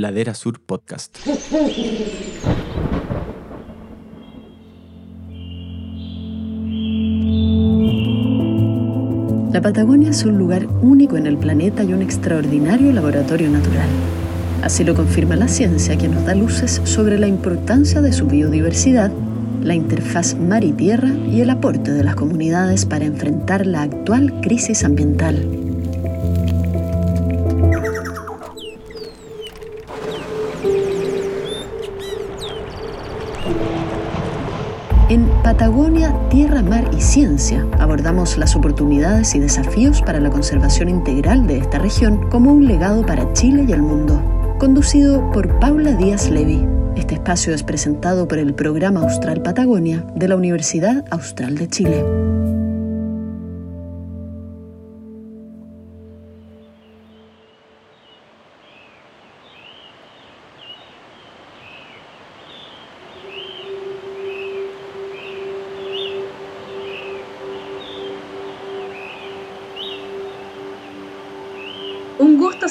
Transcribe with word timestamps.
Ladera 0.00 0.32
Sur 0.34 0.60
Podcast. 0.60 1.18
La 9.52 9.60
Patagonia 9.60 10.10
es 10.10 10.24
un 10.24 10.38
lugar 10.38 10.66
único 10.80 11.18
en 11.18 11.26
el 11.26 11.36
planeta 11.36 11.84
y 11.84 11.92
un 11.92 12.00
extraordinario 12.00 12.92
laboratorio 12.92 13.50
natural. 13.50 13.88
Así 14.62 14.84
lo 14.84 14.94
confirma 14.94 15.36
la 15.36 15.48
ciencia 15.48 15.98
que 15.98 16.08
nos 16.08 16.24
da 16.24 16.34
luces 16.34 16.80
sobre 16.84 17.18
la 17.18 17.26
importancia 17.26 18.00
de 18.00 18.12
su 18.12 18.26
biodiversidad, 18.26 19.12
la 19.62 19.74
interfaz 19.74 20.34
mar 20.34 20.64
y 20.64 20.72
tierra 20.72 21.10
y 21.10 21.42
el 21.42 21.50
aporte 21.50 21.92
de 21.92 22.04
las 22.04 22.14
comunidades 22.14 22.86
para 22.86 23.04
enfrentar 23.04 23.66
la 23.66 23.82
actual 23.82 24.40
crisis 24.40 24.82
ambiental. 24.82 25.69
Patagonia, 35.60 36.16
Tierra, 36.30 36.62
Mar 36.62 36.90
y 36.96 37.02
Ciencia 37.02 37.66
abordamos 37.78 38.38
las 38.38 38.56
oportunidades 38.56 39.34
y 39.34 39.40
desafíos 39.40 40.00
para 40.00 40.18
la 40.18 40.30
conservación 40.30 40.88
integral 40.88 41.46
de 41.46 41.58
esta 41.58 41.78
región 41.78 42.30
como 42.30 42.54
un 42.54 42.66
legado 42.66 43.04
para 43.04 43.30
Chile 43.34 43.66
y 43.68 43.72
el 43.72 43.82
mundo. 43.82 44.56
Conducido 44.58 45.30
por 45.32 45.58
Paula 45.60 45.92
Díaz 45.92 46.30
Levy. 46.30 46.66
Este 46.96 47.16
espacio 47.16 47.54
es 47.54 47.62
presentado 47.62 48.26
por 48.26 48.38
el 48.38 48.54
Programa 48.54 49.00
Austral 49.00 49.42
Patagonia 49.42 50.02
de 50.14 50.28
la 50.28 50.36
Universidad 50.36 51.04
Austral 51.10 51.58
de 51.58 51.68
Chile. 51.68 52.04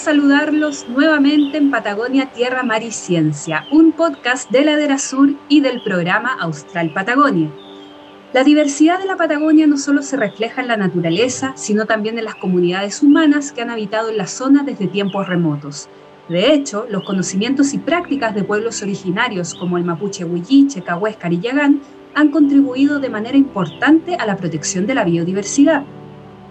Saludarlos 0.09 0.87
nuevamente 0.89 1.59
en 1.59 1.69
Patagonia 1.69 2.31
Tierra, 2.31 2.63
Mar 2.63 2.81
y 2.81 2.89
Ciencia, 2.89 3.67
un 3.71 3.91
podcast 3.91 4.49
de 4.49 4.65
Ladera 4.65 4.97
Sur 4.97 5.35
y 5.49 5.61
del 5.61 5.83
programa 5.83 6.35
Austral 6.39 6.91
Patagonia. 6.91 7.51
La 8.33 8.43
diversidad 8.43 8.97
de 8.97 9.05
la 9.05 9.17
Patagonia 9.17 9.67
no 9.67 9.77
solo 9.77 10.01
se 10.01 10.17
refleja 10.17 10.61
en 10.61 10.67
la 10.67 10.77
naturaleza, 10.77 11.53
sino 11.55 11.85
también 11.85 12.17
en 12.17 12.25
las 12.25 12.33
comunidades 12.33 13.03
humanas 13.03 13.51
que 13.51 13.61
han 13.61 13.69
habitado 13.69 14.09
en 14.09 14.17
la 14.17 14.25
zona 14.25 14.63
desde 14.63 14.87
tiempos 14.87 15.27
remotos. 15.27 15.89
De 16.27 16.53
hecho, 16.53 16.87
los 16.89 17.03
conocimientos 17.03 17.75
y 17.75 17.77
prácticas 17.77 18.33
de 18.33 18.43
pueblos 18.43 18.81
originarios 18.81 19.53
como 19.53 19.77
el 19.77 19.85
mapuche 19.85 20.25
huilliche, 20.25 20.81
cahuéscar 20.81 21.33
y 21.33 21.39
yagán 21.39 21.81
han 22.15 22.31
contribuido 22.31 22.99
de 22.99 23.09
manera 23.09 23.37
importante 23.37 24.15
a 24.15 24.25
la 24.25 24.37
protección 24.37 24.87
de 24.87 24.95
la 24.95 25.03
biodiversidad. 25.03 25.83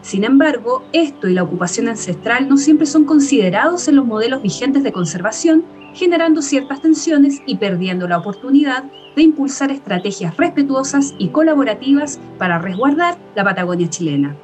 Sin 0.03 0.25
embargo, 0.25 0.85
esto 0.93 1.29
y 1.29 1.35
la 1.35 1.43
ocupación 1.43 1.89
ancestral 1.89 2.49
no 2.49 2.57
siempre 2.57 2.87
son 2.87 3.05
considerados 3.05 3.89
en 3.89 3.97
los 3.97 4.07
modelos 4.07 4.43
vigentes 4.43 4.83
de 4.83 4.93
conservación, 4.93 5.65
generando 5.95 6.43
ciertas 6.43 6.81
tensiones 6.81 7.43
y 7.47 7.57
perdiendo 7.57 8.07
la 8.07 8.19
oportunidad 8.19 8.85
de 9.17 9.23
impulsar 9.23 9.73
estrategias 9.73 10.37
respetuosas 10.37 11.15
y 11.19 11.29
colaborativas 11.29 12.21
para 12.39 12.59
resguardar 12.59 13.19
la 13.35 13.45
Patagonia 13.45 13.91
chilena. 13.91 14.37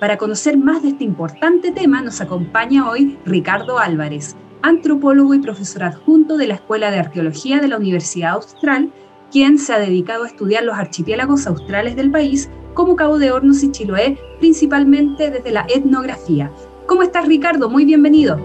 Para 0.00 0.18
conocer 0.18 0.58
más 0.58 0.82
de 0.82 0.88
este 0.88 1.04
importante 1.04 1.70
tema 1.70 2.02
nos 2.02 2.20
acompaña 2.20 2.90
hoy 2.90 3.18
Ricardo 3.24 3.78
Álvarez, 3.78 4.36
antropólogo 4.62 5.32
y 5.34 5.38
profesor 5.38 5.84
adjunto 5.84 6.36
de 6.36 6.48
la 6.48 6.54
Escuela 6.54 6.90
de 6.90 6.98
Arqueología 6.98 7.60
de 7.60 7.68
la 7.68 7.76
Universidad 7.76 8.32
Austral, 8.32 8.92
quien 9.36 9.58
se 9.58 9.74
ha 9.74 9.78
dedicado 9.78 10.24
a 10.24 10.28
estudiar 10.28 10.64
los 10.64 10.78
archipiélagos 10.78 11.46
australes 11.46 11.94
del 11.94 12.10
país 12.10 12.48
como 12.72 12.96
Cabo 12.96 13.18
de 13.18 13.30
Hornos 13.30 13.62
y 13.62 13.70
Chiloé, 13.70 14.18
principalmente 14.38 15.30
desde 15.30 15.50
la 15.50 15.66
etnografía. 15.68 16.50
¿Cómo 16.86 17.02
estás, 17.02 17.28
Ricardo? 17.28 17.68
Muy 17.68 17.84
bienvenido. 17.84 18.38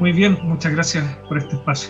Muy 0.00 0.10
bien, 0.10 0.36
muchas 0.42 0.72
gracias 0.72 1.04
por 1.28 1.38
este 1.38 1.54
espacio. 1.54 1.88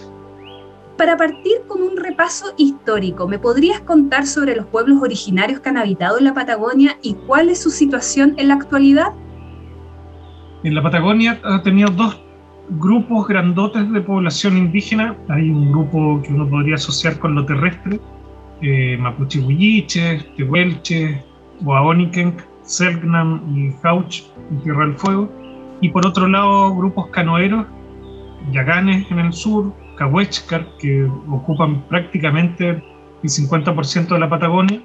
Para 0.99 1.17
partir 1.17 1.63
con 1.67 1.81
un 1.81 1.97
repaso 1.97 2.53
histórico, 2.59 3.27
¿me 3.27 3.39
podrías 3.39 3.81
contar 3.81 4.27
sobre 4.27 4.55
los 4.55 4.67
pueblos 4.67 5.01
originarios 5.01 5.61
que 5.61 5.71
han 5.71 5.79
habitado 5.79 6.19
en 6.19 6.25
la 6.25 6.35
Patagonia 6.35 6.99
y 7.01 7.15
cuál 7.15 7.49
es 7.49 7.63
su 7.63 7.71
situación 7.71 8.35
en 8.37 8.49
la 8.49 8.57
actualidad? 8.57 9.15
En 10.65 10.75
la 10.75 10.83
Patagonia 10.83 11.41
ha 11.43 11.63
tenido 11.63 11.89
dos 11.89 12.28
grupos 12.71 13.29
grandotes 13.29 13.91
de 13.93 14.01
población 14.01 14.57
indígena. 14.57 15.17
Hay 15.29 15.51
un 15.51 15.73
grupo 15.73 16.21
que 16.23 16.33
uno 16.33 16.49
podría 16.49 16.77
asociar 16.77 17.19
con 17.19 17.35
lo 17.35 17.45
terrestre, 17.45 18.01
eh, 18.61 18.97
Mapuche 18.99 19.41
Huilliche, 19.41 20.25
Tehuelche, 20.37 21.25
Boaonikenk, 21.61 22.41
Selknam 22.63 23.43
y 23.57 23.73
Jauch 23.83 24.25
en 24.51 24.63
Tierra 24.63 24.87
del 24.87 24.97
Fuego. 24.97 25.31
Y 25.81 25.91
por 25.91 26.07
otro 26.07 26.29
lado, 26.29 26.75
grupos 26.75 27.09
canoeros, 27.09 27.67
Yaganes 28.53 29.11
en 29.11 29.19
el 29.21 29.33
sur, 29.33 29.73
Cahuechcar, 29.97 30.67
que 30.79 31.05
ocupan 31.29 31.83
prácticamente 31.89 32.71
el 32.71 33.29
50% 33.29 34.09
de 34.09 34.19
la 34.19 34.29
Patagonia, 34.29 34.81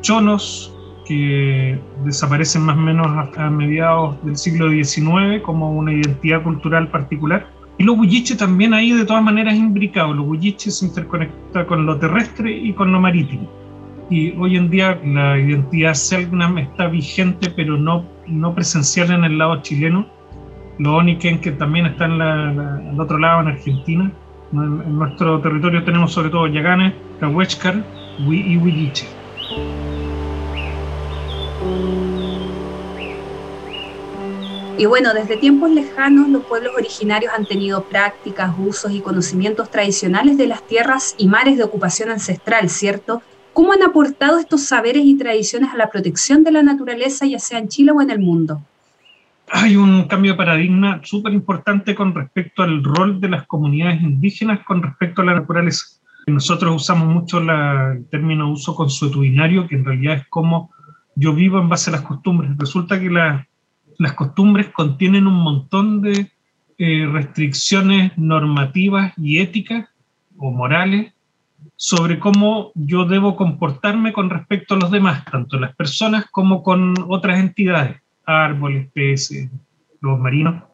Chonos, 0.00 0.75
que 1.06 1.78
desaparecen 2.04 2.62
más 2.62 2.76
o 2.76 2.80
menos 2.80 3.06
a 3.36 3.50
mediados 3.50 4.22
del 4.24 4.36
siglo 4.36 4.70
XIX 4.70 5.42
como 5.42 5.72
una 5.72 5.92
identidad 5.92 6.42
cultural 6.42 6.88
particular, 6.88 7.46
y 7.78 7.84
los 7.84 7.98
huilliches 7.98 8.38
también 8.38 8.72
ahí 8.72 8.92
de 8.92 9.04
todas 9.04 9.22
maneras 9.22 9.54
imbricados. 9.54 10.16
Los 10.16 10.26
huilliches 10.26 10.78
se 10.78 10.86
interconectan 10.86 11.66
con 11.66 11.84
lo 11.84 11.98
terrestre 11.98 12.50
y 12.50 12.72
con 12.72 12.90
lo 12.90 13.00
marítimo. 13.00 13.48
Y 14.08 14.30
hoy 14.38 14.56
en 14.56 14.70
día 14.70 14.98
la 15.04 15.38
identidad 15.38 15.94
Selknam 15.94 16.58
está 16.58 16.86
vigente, 16.86 17.50
pero 17.50 17.76
no, 17.76 18.06
no 18.26 18.54
presencial 18.54 19.10
en 19.10 19.24
el 19.24 19.36
lado 19.36 19.60
chileno. 19.62 20.06
Los 20.78 20.94
Oniken, 20.94 21.40
que 21.40 21.52
también 21.52 21.86
están 21.86 22.20
al 22.20 22.98
otro 22.98 23.18
lado, 23.18 23.42
en 23.42 23.48
Argentina. 23.48 24.12
En, 24.52 24.98
nuestro 24.98 25.40
territorio 25.40 25.84
tenemos 25.84 26.12
sobre 26.12 26.30
todo 26.30 26.46
Yaganes, 26.46 26.94
Cahuéscar 27.20 27.84
y 28.18 28.56
Huilliche. 28.56 29.06
Y 34.78 34.84
bueno, 34.84 35.14
desde 35.14 35.38
tiempos 35.38 35.70
lejanos 35.70 36.28
los 36.28 36.44
pueblos 36.44 36.74
originarios 36.76 37.32
han 37.34 37.46
tenido 37.46 37.84
prácticas, 37.84 38.54
usos 38.58 38.92
y 38.92 39.00
conocimientos 39.00 39.70
tradicionales 39.70 40.36
de 40.36 40.46
las 40.46 40.66
tierras 40.66 41.14
y 41.16 41.28
mares 41.28 41.56
de 41.56 41.64
ocupación 41.64 42.10
ancestral, 42.10 42.68
¿cierto? 42.68 43.22
¿Cómo 43.54 43.72
han 43.72 43.82
aportado 43.82 44.38
estos 44.38 44.64
saberes 44.64 45.02
y 45.06 45.16
tradiciones 45.16 45.70
a 45.72 45.78
la 45.78 45.88
protección 45.88 46.44
de 46.44 46.52
la 46.52 46.62
naturaleza, 46.62 47.24
ya 47.24 47.38
sea 47.38 47.58
en 47.58 47.68
Chile 47.68 47.92
o 47.92 48.02
en 48.02 48.10
el 48.10 48.18
mundo? 48.18 48.60
Hay 49.50 49.76
un 49.76 50.08
cambio 50.08 50.32
de 50.32 50.38
paradigma 50.38 51.00
súper 51.02 51.32
importante 51.32 51.94
con 51.94 52.14
respecto 52.14 52.62
al 52.62 52.84
rol 52.84 53.18
de 53.18 53.30
las 53.30 53.46
comunidades 53.46 54.02
indígenas 54.02 54.60
con 54.66 54.82
respecto 54.82 55.22
a 55.22 55.24
la 55.24 55.34
naturaleza. 55.36 55.86
Nosotros 56.26 56.82
usamos 56.82 57.08
mucho 57.08 57.38
el 57.38 58.04
término 58.10 58.50
uso 58.50 58.74
consuetudinario, 58.74 59.66
que 59.66 59.76
en 59.76 59.86
realidad 59.86 60.16
es 60.16 60.26
como 60.28 60.70
yo 61.16 61.34
vivo 61.34 61.58
en 61.58 61.68
base 61.68 61.90
a 61.90 61.94
las 61.94 62.02
costumbres. 62.02 62.52
Resulta 62.56 63.00
que 63.00 63.10
la, 63.10 63.48
las 63.98 64.12
costumbres 64.12 64.68
contienen 64.68 65.26
un 65.26 65.34
montón 65.42 66.02
de 66.02 66.30
eh, 66.78 67.08
restricciones 67.10 68.16
normativas 68.16 69.12
y 69.16 69.38
éticas 69.38 69.88
o 70.36 70.50
morales 70.50 71.12
sobre 71.74 72.18
cómo 72.18 72.70
yo 72.74 73.06
debo 73.06 73.34
comportarme 73.34 74.12
con 74.12 74.30
respecto 74.30 74.74
a 74.74 74.78
los 74.78 74.90
demás, 74.90 75.24
tanto 75.24 75.58
las 75.58 75.74
personas 75.74 76.26
como 76.30 76.62
con 76.62 76.94
otras 77.08 77.40
entidades, 77.40 78.00
árboles, 78.24 78.90
peces, 78.92 79.50
los 80.00 80.18
marinos. 80.18 80.64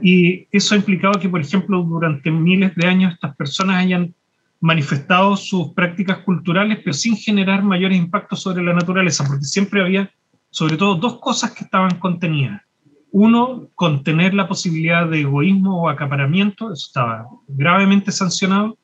Y 0.00 0.46
eso 0.52 0.74
ha 0.74 0.78
implicado 0.78 1.18
que, 1.18 1.28
por 1.28 1.40
ejemplo, 1.40 1.82
durante 1.82 2.30
miles 2.30 2.74
de 2.76 2.86
años 2.86 3.14
estas 3.14 3.34
personas 3.36 3.76
hayan 3.76 4.14
manifestado 4.60 5.36
sus 5.36 5.72
prácticas 5.72 6.18
culturales, 6.18 6.78
pero 6.84 6.92
sin 6.92 7.16
generar 7.16 7.62
mayores 7.62 7.98
impactos 7.98 8.42
sobre 8.42 8.62
la 8.62 8.74
naturaleza, 8.74 9.24
porque 9.26 9.44
siempre 9.44 9.80
había 9.80 10.10
sobre 10.50 10.76
todo 10.76 10.96
dos 10.96 11.18
cosas 11.20 11.52
que 11.52 11.64
estaban 11.64 11.98
contenidas. 11.98 12.62
Uno, 13.10 13.68
contener 13.74 14.34
la 14.34 14.48
posibilidad 14.48 15.08
de 15.08 15.20
egoísmo 15.20 15.82
o 15.82 15.88
acaparamiento, 15.88 16.72
eso 16.72 16.86
estaba 16.88 17.26
gravemente 17.46 18.12
sancionado. 18.12 18.76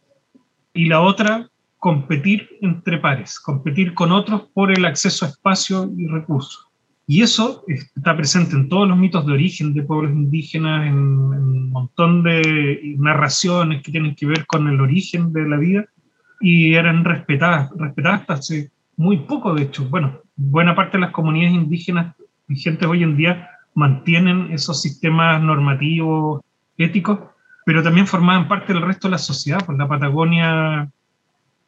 Y 0.73 0.87
la 0.87 1.01
otra, 1.03 1.49
competir 1.79 2.49
entre 2.63 2.99
pares, 2.99 3.39
competir 3.39 3.95
con 3.95 4.13
otros 4.13 4.43
por 4.55 4.73
el 4.73 4.85
acceso 4.85 5.27
a 5.27 5.29
espacio 5.29 5.91
y 5.97 6.07
recursos. 6.07 6.64
Y 7.07 7.23
eso 7.23 7.65
está 7.69 8.17
presente 8.17 8.57
en 8.57 8.69
todos 8.69 8.89
los 8.89 8.97
mitos 8.97 9.27
de 9.27 9.33
origen 9.33 9.75
de 9.75 9.83
pueblos 9.83 10.13
indígenas, 10.13 10.87
en, 10.87 10.97
un 10.97 11.71
montón 11.71 12.23
de 12.23 12.95
narraciones 12.99 13.83
que 13.83 13.93
tienen 13.93 14.15
que 14.15 14.27
ver 14.27 14.47
con 14.47 14.69
el 14.69 14.81
origen 14.81 15.33
de 15.33 15.49
la 15.49 15.57
vida, 15.57 15.87
y 16.41 16.75
eran 16.75 17.05
respetadas, 17.05 17.71
respetadas 17.77 18.21
hasta 18.21 18.35
hace 18.35 18.71
muy 18.97 19.19
poco, 19.19 19.55
de 19.55 19.65
hecho. 19.65 19.89
Bueno, 19.89 20.21
buena 20.37 20.75
parte 20.75 20.97
de 20.97 21.03
las 21.03 21.11
comunidades 21.11 21.55
indígenas 21.55 22.15
vigentes 22.47 22.89
hoy 22.89 23.03
en 23.03 23.17
día 23.17 23.51
mantienen 23.75 24.53
esos 24.53 24.81
sistemas 24.81 25.43
normativos, 25.43 26.43
éticos, 26.77 27.19
pero 27.67 27.83
también 27.83 28.07
formaban 28.07 28.49
parte 28.49 28.73
del 28.73 28.83
resto 28.83 29.09
de 29.09 29.13
la 29.13 29.19
sociedad, 29.19 29.65
por 29.65 29.77
la 29.77 29.89
Patagonia 29.89 30.91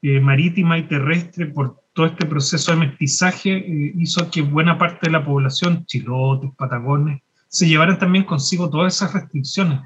eh, 0.03 0.21
marítima 0.21 0.79
y 0.79 0.85
terrestre, 0.85 1.47
por 1.47 1.83
todo 1.97 2.07
este 2.07 2.27
proceso 2.27 2.73
de 2.73 2.79
mestizaje, 2.79 3.57
eh, 3.57 3.93
hizo 3.97 4.31
que 4.31 4.43
buena 4.43 4.77
parte 4.77 5.07
de 5.07 5.13
la 5.13 5.25
población, 5.25 5.87
chilotes, 5.87 6.51
patagones, 6.55 7.23
se 7.49 7.67
llevaran 7.67 7.99
también 7.99 8.25
consigo 8.25 8.69
todas 8.69 8.95
esas 8.95 9.15
restricciones. 9.15 9.81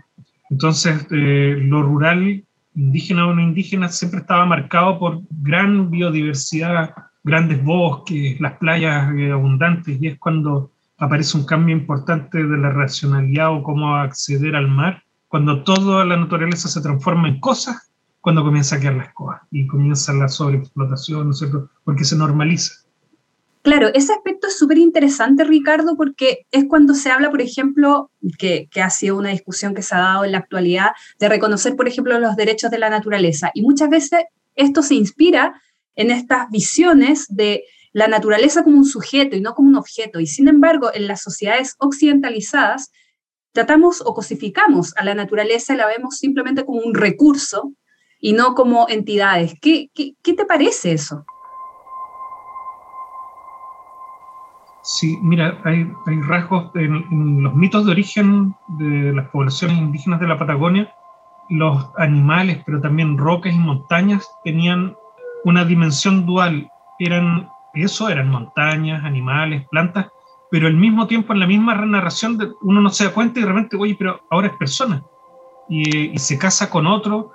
Entonces, 0.51 1.07
eh, 1.13 1.57
lo 1.57 1.83
rural, 1.83 2.45
indígena 2.75 3.29
o 3.29 3.35
no 3.35 3.41
indígena, 3.41 3.89
siempre 3.89 4.21
estaba 4.21 4.45
marcado 4.45 4.99
por 4.99 5.21
gran 5.31 5.89
biodiversidad, 5.89 6.93
grandes 7.23 7.63
bosques, 7.63 8.41
las 8.41 8.55
playas 8.55 9.09
abundantes, 9.33 9.97
y 10.03 10.09
es 10.09 10.19
cuando 10.19 10.73
aparece 10.99 11.39
un 11.39 11.47
cambio 11.47 11.77
importante 11.77 12.43
de 12.43 12.59
la 12.59 12.71
racionalidad 12.71 13.53
o 13.53 13.63
cómo 13.63 13.95
acceder 13.95 14.57
al 14.57 14.67
mar, 14.67 15.05
cuando 15.29 15.63
toda 15.63 16.05
la 16.05 16.17
naturaleza 16.17 16.69
se 16.69 16.81
transforma 16.81 17.29
en 17.29 17.39
cosas, 17.39 17.90
cuando 18.21 18.43
comienza 18.43 18.77
a 18.77 18.81
quedar 18.81 18.95
la 18.95 19.05
escoba 19.05 19.47
y 19.51 19.67
comienza 19.67 20.13
la 20.13 20.29
sobreexplotación, 20.29 21.27
¿no 21.27 21.31
es 21.33 21.39
cierto? 21.39 21.71
Porque 21.85 22.05
se 22.05 22.17
normaliza. 22.17 22.75
Claro, 23.63 23.89
ese 23.93 24.13
aspecto 24.15 24.47
es 24.47 24.59
súper 24.59 24.79
interesante, 24.79 25.45
Ricardo, 25.45 25.95
porque 25.97 26.47
es 26.51 26.65
cuando 26.67 26.95
se 26.95 27.11
habla, 27.11 27.31
por 27.31 27.43
ejemplo, 27.43 28.11
que, 28.39 28.69
que, 28.71 28.81
ha 28.81 28.89
sido 28.89 29.19
una 29.19 29.31
discusión 29.31 29.75
que 29.75 29.83
se 29.83 29.95
ha 29.95 29.99
dado 29.99 30.25
en 30.25 30.33
la 30.33 30.39
actualidad, 30.39 30.93
de 31.19 31.29
reconocer, 31.29 31.77
por 31.77 31.87
ejemplo, 31.87 32.19
los 32.19 32.37
derechos 32.37 32.71
de 32.71 32.79
la 32.79 32.89
naturaleza. 32.89 33.51
Y 33.53 33.63
muchas 33.63 33.91
veces 33.91 34.25
esto 34.55 34.83
se 34.83 34.95
inspira 34.95 35.61
en 35.95 36.11
estas 36.11 36.49
visiones 36.51 37.27
de 37.29 37.65
la 37.93 38.09
naturaleza 38.09 38.63
como 38.63 38.79
un 38.79 38.87
sujeto 38.87 39.37
y 39.37 39.43
no 39.43 39.55
como 39.55 39.69
un 39.69 39.77
objeto. 39.77 40.21
Y 40.21 40.27
sin 40.27 40.49
embargo, 40.49 40.91
en 40.95 41.07
las 41.07 41.21
sociedades 41.21 41.75
occidentalizadas, 41.79 42.91
tratamos 43.53 44.01
o 44.05 44.15
cosificamos 44.15 44.97
a 44.97 45.05
la 45.05 45.15
naturaleza 45.15 45.75
y 45.75 45.77
la 45.77 45.87
vemos 45.87 46.17
simplemente 46.17 46.65
como 46.65 46.81
un 46.81 46.95
recurso 46.95 47.75
y 48.21 48.33
no 48.33 48.55
como 48.55 48.89
entidades. 48.89 49.55
¿Qué, 49.61 49.91
qué, 49.95 50.35
te 50.35 50.45
parece 50.45 50.93
eso? 50.93 51.25
Sí, 54.83 55.19
mira, 55.23 55.61
hay, 55.65 55.91
hay 56.07 56.21
rasgos 56.23 56.71
en, 56.75 57.43
los 57.43 57.55
mitos 57.55 57.87
de 57.87 57.93
origen 57.93 58.55
de 58.79 59.13
las 59.13 59.29
poblaciones 59.29 59.79
indígenas 59.79 60.21
de 60.21 60.29
la 60.29 60.39
Patagonia, 60.39 60.93
los 61.49 61.87
animales, 61.97 62.63
pero 62.65 62.81
también 62.81 63.19
rocas 63.19 63.55
y 63.55 63.59
montañas 63.59 64.29
tenían 64.45 64.97
una 65.45 65.65
dimensión 65.65 66.27
dual. 66.27 66.71
Eran 66.99 67.49
eso, 67.75 68.09
eran 68.09 68.29
montañas, 68.29 69.05
animales, 69.05 69.67
plantas, 69.71 70.09
pero 70.51 70.67
al 70.67 70.77
mismo 70.77 71.07
tiempo 71.07 71.33
en 71.33 71.41
la 71.41 71.47
misma 71.47 71.75
narración 71.75 72.39
uno 72.63 72.81
no 72.81 72.91
se 72.91 73.05
da 73.05 73.15
cuenta 73.15 73.39
y 73.39 73.43
de 73.43 73.49
repente, 73.49 73.77
oye, 73.77 73.97
pero 73.99 74.21
ahora 74.31 74.49
es 74.49 74.55
persona. 74.55 75.03
Y, 75.69 76.19
se 76.19 76.37
casa 76.37 76.69
con 76.69 76.87
otro 76.87 77.33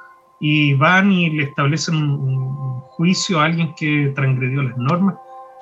y 0.47 0.75
van 0.75 1.11
y 1.11 1.31
le 1.31 1.43
establecen 1.45 1.95
un, 1.95 2.55
juicio 2.95 3.41
a 3.41 3.45
alguien 3.45 3.73
que 3.75 4.13
transgredió 4.15 4.61
las 4.61 4.77
normas. 4.77 5.15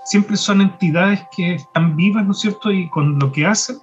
Siempre 0.06 0.38
son 0.38 0.62
entidades 0.62 1.26
que 1.36 1.56
están 1.56 1.96
vivas, 1.96 2.24
¿no 2.26 2.34
es 2.34 2.40
cierto? 2.40 2.70
Y 2.72 2.88
con 2.90 3.18
lo 3.18 3.32
que 3.32 3.46
hacen 3.46 3.78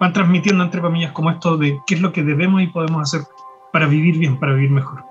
van 0.00 0.12
transmitiendo 0.12 0.64
entre 0.64 0.80
familias 0.80 1.12
como 1.12 1.30
esto 1.30 1.56
de 1.56 1.78
qué 1.86 1.94
es 1.94 2.00
lo 2.00 2.12
que 2.12 2.24
debemos 2.24 2.60
y 2.60 2.66
podemos 2.66 3.02
hacer 3.02 3.28
para 3.72 3.86
vivir 3.86 4.18
bien, 4.18 4.40
para 4.40 4.54
vivir 4.54 4.70
mejor. 4.70 5.04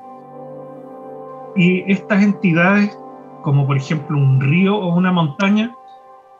Y 1.56 1.90
estas 1.90 2.22
entidades 2.24 2.98
como 3.48 3.66
por 3.66 3.78
ejemplo 3.78 4.18
un 4.18 4.42
río 4.42 4.76
o 4.76 4.94
una 4.94 5.14
montaña, 5.14 5.74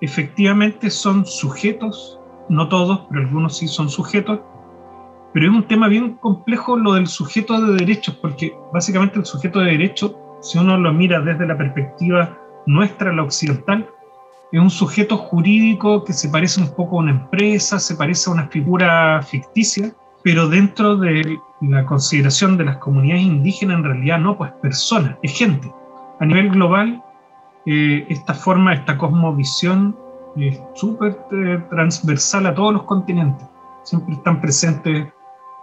efectivamente 0.02 0.90
son 0.90 1.26
sujetos, 1.26 2.20
no 2.50 2.68
todos, 2.68 3.08
pero 3.10 3.22
algunos 3.22 3.56
sí 3.58 3.70
son 3.70 3.90
sujetos, 3.90 4.42
pero 5.38 5.52
es 5.52 5.56
un 5.56 5.68
tema 5.68 5.88
bien 5.88 6.16
complejo 6.16 6.76
lo 6.78 6.94
del 6.94 7.06
sujeto 7.06 7.62
de 7.62 7.76
derechos, 7.76 8.16
porque 8.24 8.58
básicamente 8.74 9.20
el 9.20 9.26
sujeto 9.28 9.60
de 9.60 9.74
derecho, 9.74 10.18
si 10.42 10.58
uno 10.58 10.80
lo 10.80 10.92
mira 10.92 11.22
desde 11.22 11.46
la 11.46 11.56
perspectiva 11.56 12.36
nuestra, 12.66 13.14
la 13.14 13.22
occidental, 13.22 13.88
es 14.52 14.60
un 14.60 14.72
sujeto 14.72 15.16
jurídico 15.16 16.04
que 16.04 16.14
se 16.14 16.30
parece 16.30 16.60
un 16.60 16.74
poco 16.74 16.96
a 16.96 17.04
una 17.04 17.12
empresa, 17.12 17.78
se 17.78 17.94
parece 17.94 18.32
a 18.32 18.34
una 18.34 18.48
figura 18.48 19.22
ficticia, 19.22 19.94
pero 20.24 20.50
dentro 20.50 20.98
de 20.98 21.38
la 21.62 21.86
consideración 21.86 22.58
de 22.58 22.66
las 22.66 22.78
comunidades 22.78 23.22
indígenas 23.22 23.78
en 23.78 23.84
realidad 23.84 24.18
no, 24.18 24.40
pues 24.40 24.52
persona, 24.54 25.20
es 25.22 25.38
gente 25.38 25.72
a 26.20 26.26
nivel 26.26 26.50
global, 26.50 27.04
eh, 27.68 28.08
esta 28.10 28.34
forma, 28.34 28.74
esta 28.74 28.98
cosmovisión 28.98 29.96
es 30.36 30.60
súper 30.74 31.16
eh, 31.32 31.64
transversal 31.70 32.48
a 32.48 32.56
todos 32.56 32.74
los 32.74 32.84
continentes. 32.86 33.48
Siempre 33.84 34.16
están 34.16 34.42
presentes 34.42 35.14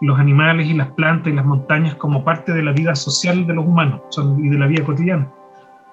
los 0.04 0.18
animales 0.18 0.68
y 0.68 0.74
las 0.74 0.90
plantas 0.92 1.32
y 1.32 1.36
las 1.36 1.44
montañas 1.44 1.94
como 1.96 2.24
parte 2.24 2.52
de 2.52 2.62
la 2.62 2.72
vida 2.72 2.94
social 2.94 3.46
de 3.46 3.54
los 3.54 3.66
humanos 3.66 4.00
y 4.38 4.48
de 4.48 4.58
la 4.58 4.66
vida 4.66 4.84
cotidiana. 4.84 5.30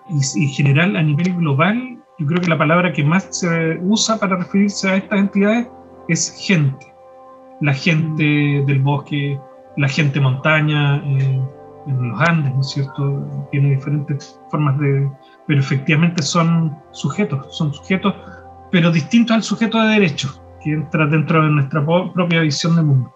Y, 0.09 0.43
en 0.43 0.49
general, 0.49 0.95
a 0.95 1.03
nivel 1.03 1.35
global, 1.35 1.97
yo 2.19 2.27
creo 2.27 2.41
que 2.41 2.49
la 2.49 2.57
palabra 2.57 2.91
que 2.91 3.03
más 3.03 3.27
se 3.31 3.79
usa 3.81 4.19
para 4.19 4.37
referirse 4.37 4.89
a 4.89 4.97
estas 4.97 5.19
entidades 5.19 5.67
es 6.07 6.35
gente. 6.45 6.85
La 7.61 7.73
gente 7.73 8.63
del 8.65 8.79
bosque, 8.79 9.39
la 9.77 9.87
gente 9.87 10.19
montaña, 10.19 10.97
eh, 10.97 11.41
en 11.87 12.09
los 12.09 12.21
Andes, 12.21 12.53
¿no 12.53 12.61
es 12.61 12.69
cierto? 12.69 13.47
Tiene 13.51 13.71
diferentes 13.71 14.39
formas 14.49 14.77
de... 14.79 15.09
Pero 15.47 15.59
efectivamente 15.59 16.21
son 16.21 16.77
sujetos, 16.91 17.55
son 17.55 17.73
sujetos, 17.73 18.13
pero 18.71 18.91
distintos 18.91 19.35
al 19.35 19.43
sujeto 19.43 19.81
de 19.81 19.93
derecho, 19.93 20.29
que 20.63 20.73
entra 20.73 21.07
dentro 21.07 21.43
de 21.43 21.49
nuestra 21.49 21.83
propia 21.85 22.41
visión 22.41 22.75
del 22.75 22.85
mundo. 22.85 23.13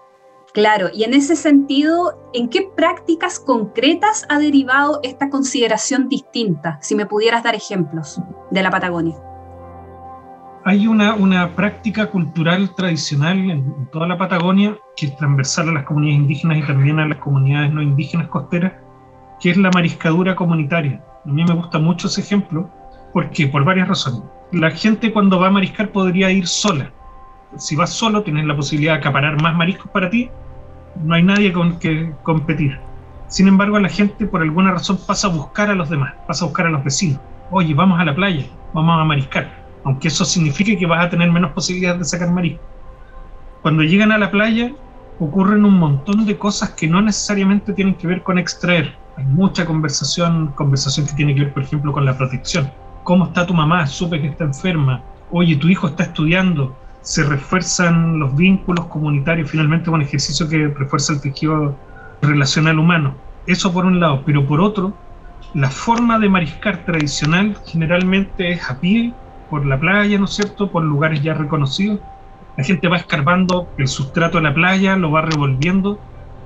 Claro, 0.56 0.88
y 0.94 1.04
en 1.04 1.14
ese 1.14 1.36
sentido, 1.36 2.32
¿en 2.34 2.48
qué 2.48 2.68
prácticas 2.76 3.40
concretas 3.42 4.26
ha 4.30 4.40
derivado 4.40 5.02
esta 5.04 5.30
consideración 5.30 6.08
distinta? 6.08 6.80
Si 6.82 6.96
me 6.96 7.06
pudieras 7.06 7.44
dar 7.44 7.56
ejemplos 7.56 8.22
de 8.50 8.64
la 8.64 8.72
Patagonia 8.72 9.16
hay 10.68 10.88
una, 10.88 11.14
una, 11.14 11.56
práctica 11.56 12.08
cultural 12.08 12.74
tradicional 12.74 13.52
en, 13.52 13.88
toda 13.92 14.08
la 14.08 14.18
Patagonia 14.18 14.76
que 14.98 15.06
es 15.06 15.16
transversal 15.18 15.70
a 15.70 15.74
las 15.74 15.84
comunidades 15.84 16.22
indígenas 16.22 16.58
y 16.58 16.62
también 16.64 17.00
a 17.00 17.08
las 17.08 17.20
comunidades 17.20 17.72
no 17.72 17.84
indígenas 17.84 18.30
costeras, 18.30 18.74
que 19.40 19.52
es 19.52 19.58
la 19.58 19.70
mariscadura 19.70 20.36
comunitaria. 20.36 21.04
A 21.24 21.30
mí 21.30 21.46
me 21.46 21.54
gusta 21.54 21.78
mucho 21.78 22.08
ese 22.08 22.22
ejemplo, 22.22 22.68
porque 23.14 23.48
por 23.48 23.64
varias 23.64 23.88
razones. 23.88 24.24
La 24.54 24.72
gente 24.72 25.14
cuando 25.14 25.40
va 25.40 25.50
a 25.50 25.52
mariscar 25.52 25.92
podría 25.92 26.32
ir 26.32 26.48
sola. 26.48 26.92
Si 27.58 27.76
vas 27.76 27.92
solo, 27.92 28.24
tienes 28.24 28.46
la 28.46 28.56
posibilidad 28.56 28.94
de 28.94 29.00
acaparar 29.00 29.40
más 29.44 29.56
mariscos 29.56 29.92
para 29.92 30.10
ti, 30.10 30.32
no 31.04 31.16
hay 31.16 31.24
nadie 31.24 31.52
con 31.52 31.80
que 31.80 32.12
competir. 32.24 32.78
Sin 33.28 33.48
embargo, 33.48 33.80
la 33.80 33.90
gente 33.90 34.26
por 34.26 34.42
alguna 34.42 34.72
razón 34.72 35.00
pasa 35.06 35.28
a 35.28 35.32
buscar 35.32 35.70
a 35.70 35.76
los 35.76 35.90
demás, 35.90 36.14
pasa 36.28 36.46
a 36.46 36.48
buscar 36.48 36.68
a 36.68 36.70
los 36.70 36.84
vecinos. 36.84 37.20
Oye, 37.52 37.74
vamos 37.74 38.00
a 38.00 38.06
la 38.06 38.16
playa, 38.16 38.46
vamos 38.74 39.02
a 39.02 39.04
mariscar 39.04 39.66
aunque 39.86 40.08
eso 40.10 40.26
signifique 40.26 40.78
que 40.78 40.88
vas 40.88 41.06
a 41.06 41.10
tener 41.10 41.32
menos 41.32 41.52
posibilidades 41.52 42.00
de 42.00 42.06
sacar 42.06 42.32
marisco. 42.32 42.62
Cuando 43.62 43.84
llegan 43.84 44.12
a 44.12 44.18
la 44.18 44.32
playa 44.32 44.74
ocurren 45.20 45.64
un 45.64 45.78
montón 45.78 46.26
de 46.26 46.38
cosas 46.38 46.72
que 46.72 46.88
no 46.88 47.02
necesariamente 47.02 47.72
tienen 47.72 47.94
que 47.94 48.08
ver 48.08 48.22
con 48.24 48.38
extraer. 48.38 48.96
Hay 49.16 49.24
mucha 49.26 49.66
conversación, 49.66 50.52
conversación 50.56 51.06
que 51.06 51.14
tiene 51.14 51.36
que 51.36 51.42
ver, 51.42 51.54
por 51.54 51.64
ejemplo, 51.64 51.94
con 51.94 52.04
la 52.04 52.18
protección. 52.18 52.70
¿Cómo 53.04 53.26
está 53.26 53.46
tu 53.46 53.54
mamá? 53.54 53.86
Supe 53.86 54.20
que 54.20 54.28
está 54.28 54.44
enferma. 54.44 55.04
Oye, 55.32 55.56
tu 55.56 55.70
hijo 55.70 55.88
está 55.88 56.04
estudiando. 56.04 56.76
Se 57.06 57.24
refuerzan 57.24 58.18
los 58.18 58.36
vínculos 58.36 58.88
comunitarios, 58.88 59.52
finalmente 59.52 59.92
un 59.92 60.02
ejercicio 60.02 60.50
que 60.50 60.68
refuerza 60.68 61.14
el 61.14 61.22
tejido 61.22 61.78
relacional 62.22 62.80
humano. 62.80 63.16
Eso 63.46 63.72
por 63.72 63.86
un 63.86 64.00
lado, 64.00 64.24
pero 64.26 64.48
por 64.48 64.60
otro, 64.60 64.98
la 65.54 65.70
forma 65.70 66.18
de 66.18 66.30
mariscar 66.30 66.84
tradicional 66.84 67.56
generalmente 67.68 68.52
es 68.54 68.70
a 68.70 68.80
pie 68.80 69.14
por 69.52 69.68
la 69.68 69.80
playa, 69.80 70.18
¿no 70.18 70.26
es 70.26 70.32
cierto?, 70.32 70.72
por 70.72 70.84
lugares 70.84 71.22
ya 71.22 71.36
reconocidos. 71.36 72.00
La 72.58 72.64
gente 72.64 72.88
va 72.88 72.98
escarbando 72.98 73.70
el 73.78 73.88
sustrato 73.88 74.40
de 74.40 74.44
la 74.46 74.56
playa, 74.56 74.98
lo 74.98 75.12
va 75.12 75.22
revolviendo 75.22 76.00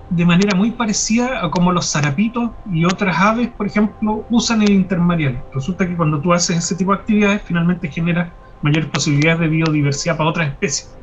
de 0.10 0.26
manera 0.26 0.58
muy 0.58 0.72
parecida 0.72 1.46
a 1.46 1.52
como 1.52 1.72
los 1.72 1.90
zarapitos 1.90 2.52
y 2.66 2.84
otras 2.84 3.18
aves, 3.18 3.48
por 3.56 3.68
ejemplo, 3.68 4.26
usan 4.30 4.62
el 4.62 4.72
intermareal. 4.72 5.42
Resulta 5.54 5.88
que 5.88 5.96
cuando 5.96 6.20
tú 6.20 6.34
haces 6.34 6.58
ese 6.58 6.76
tipo 6.76 6.92
de 6.92 7.00
actividades, 7.00 7.44
finalmente 7.44 7.90
genera 7.90 8.36
mayor 8.62 8.90
posibilidad 8.90 9.38
de 9.38 9.48
biodiversidad 9.48 10.18
para 10.18 10.30
otras 10.30 10.50
especies. 10.50 10.96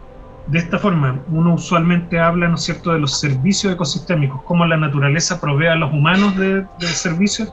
De 0.46 0.58
esta 0.58 0.78
forma, 0.78 1.20
uno 1.28 1.54
usualmente 1.54 2.20
habla, 2.20 2.48
¿no 2.48 2.54
es 2.54 2.62
cierto?, 2.62 2.92
de 2.92 3.00
los 3.00 3.18
servicios 3.18 3.72
ecosistémicos, 3.72 4.42
cómo 4.44 4.64
la 4.64 4.76
naturaleza 4.76 5.40
provee 5.40 5.66
a 5.66 5.74
los 5.74 5.92
humanos 5.92 6.36
de, 6.36 6.64
servicios, 6.78 7.52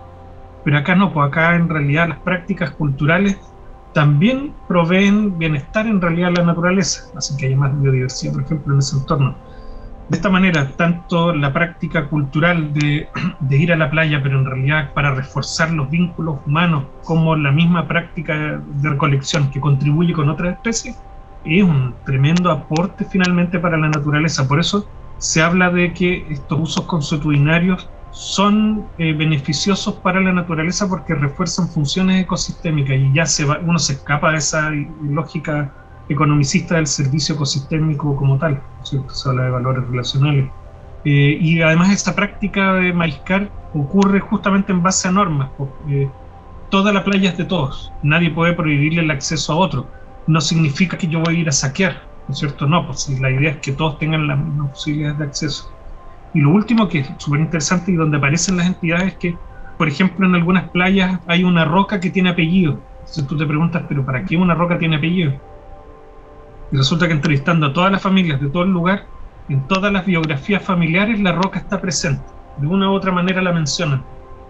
pero 0.63 0.77
acá 0.77 0.93
no, 0.93 1.12
pues 1.12 1.27
acá 1.27 1.55
en 1.55 1.69
realidad 1.69 2.10
las 2.10 2.19
prácticas 2.19 2.72
culturales 2.72 3.38
también 3.93 4.53
proveen 4.67 5.38
bienestar 5.38 5.88
en 5.88 6.01
realidad 6.01 6.29
a 6.29 6.41
la 6.41 6.45
naturaleza, 6.45 7.05
hacen 7.15 7.38
que 7.38 7.48
haya 7.48 7.57
más 7.57 7.79
biodiversidad, 7.81 8.33
por 8.33 8.43
ejemplo, 8.43 8.74
en 8.74 8.79
ese 8.79 8.98
entorno. 8.98 9.36
De 10.10 10.17
esta 10.17 10.29
manera, 10.29 10.69
tanto 10.75 11.33
la 11.33 11.53
práctica 11.53 12.07
cultural 12.07 12.74
de, 12.74 13.57
ir 13.57 13.72
a 13.72 13.77
la 13.77 13.89
playa, 13.89 14.22
pero 14.22 14.39
en 14.39 14.45
realidad 14.45 14.93
para 14.93 15.15
reforzar 15.15 15.72
los 15.72 15.89
vínculos 15.89 16.39
humanos, 16.45 16.86
como 17.03 17.36
la 17.36 17.51
misma 17.51 17.88
práctica 17.88 18.62
de 18.65 18.89
recolección 18.89 19.50
que 19.50 19.60
contribuye 19.60 20.13
con 20.13 20.29
otras 20.29 20.55
especies, 20.55 21.00
es 21.45 21.63
un 21.63 21.93
tremendo 22.05 22.51
aporte 22.51 23.05
finalmente 23.05 23.60
para 23.60 23.77
la 23.77 23.89
naturaleza. 23.89 24.48
Por 24.48 24.60
eso 24.60 24.88
se 25.17 25.41
habla 25.41 25.69
de 25.69 25.93
que 25.93 26.25
estos 26.29 26.60
usos 26.60 26.86
consuetudinarios 26.86 27.89
son 28.12 28.86
eh, 29.00 29.13
beneficiosos 29.13 29.95
para 29.95 30.22
la 30.22 30.31
naturaleza 30.31 30.88
porque 30.88 31.15
refuerzan 31.15 31.67
funciones 31.67 32.22
ecosistémicas 32.22 32.95
y 32.98 33.12
ya 33.13 33.25
se 33.25 33.43
uno 33.45 33.79
se 33.79 33.93
escapa 33.93 34.31
de 34.31 34.38
esa 34.38 34.69
lógica 35.01 35.74
economicista 36.13 36.75
del 36.75 36.88
servicio 36.88 37.36
ecosistémico 37.36 38.15
como 38.15 38.38
tal, 38.38 38.62
¿cierto? 38.84 39.13
se 39.13 39.29
habla 39.29 39.43
de 39.43 39.51
valores 39.51 39.88
relacionales. 39.88 40.50
Eh, 41.05 41.38
y 41.39 41.62
además 41.62 41.91
esta 41.91 42.15
práctica 42.15 42.75
de 42.75 42.93
mariscar 42.93 43.50
ocurre 43.74 44.20
justamente 44.20 44.72
en 44.72 44.82
base 44.82 45.08
a 45.08 45.12
normas. 45.12 45.50
Porque, 45.58 46.10
toda 46.74 46.91
la 46.91 47.03
playa 47.03 47.29
es 47.29 47.38
de 47.38 47.46
todos, 47.46 47.91
nadie 48.01 48.32
puede 48.32 48.53
prohibirle 48.53 49.01
el 49.01 49.12
acceso 49.12 49.53
a 49.53 49.58
otro. 49.58 49.88
No 50.25 50.41
significa 50.41 50.98
que 50.98 51.08
yo 51.08 51.20
voy 51.20 51.36
a 51.36 51.39
ir 51.41 51.48
a 51.48 51.51
saquear, 51.51 52.01
¿no 52.27 52.34
es 52.34 52.39
cierto? 52.39 52.65
No, 52.65 52.88
pues 52.88 53.08
la 53.20 53.29
idea 53.29 53.51
es 53.51 53.58
que 53.58 53.74
todos 53.74 54.00
tengan 54.00 54.27
las 54.27 54.39
mismas 54.39 54.72
posibilidades 54.72 55.20
de 55.20 55.25
acceso. 55.25 55.72
Y 56.34 56.39
lo 56.39 56.50
último 56.50 56.88
que 56.88 57.00
es 57.01 57.12
súper 57.20 57.41
interesante 57.41 57.91
y 57.91 57.96
donde 57.96 58.17
aparecen 58.17 58.58
las 58.58 58.65
entidades 58.65 59.10
es 59.10 59.17
que, 59.20 59.38
por 59.77 59.88
ejemplo, 59.88 60.25
en 60.25 60.34
algunas 60.34 60.72
playas 60.72 61.20
hay 61.27 61.43
una 61.43 61.63
roca 61.63 62.00
que 62.00 62.10
tiene 62.10 62.32
apellido. 62.32 62.79
Entonces 63.01 63.27
tú 63.27 63.38
te 63.38 63.46
preguntas, 63.46 63.84
¿pero 63.88 64.03
para 64.03 64.25
qué 64.25 64.36
una 64.36 64.55
roca 64.55 64.79
tiene 64.79 64.96
apellido? 64.96 65.39
Y 66.74 66.77
resulta 66.77 67.08
que 67.08 67.13
entrevistando 67.13 67.68
a 67.68 67.74
todas 67.74 67.92
las 67.92 68.01
familias 68.01 68.42
de 68.42 68.50
todo 68.50 68.63
el 68.63 68.72
lugar, 68.72 69.06
en 69.48 69.65
todas 69.68 69.94
las 69.94 70.06
biografías 70.06 70.62
familiares 70.62 71.20
la 71.22 71.32
roca 71.32 71.60
está 71.60 71.80
presente. 71.80 72.24
De 72.58 72.68
una 72.68 72.89
u 72.89 72.94
otra 72.94 73.12
manera 73.12 73.42
la 73.42 73.53
mencionan. 73.53 74.03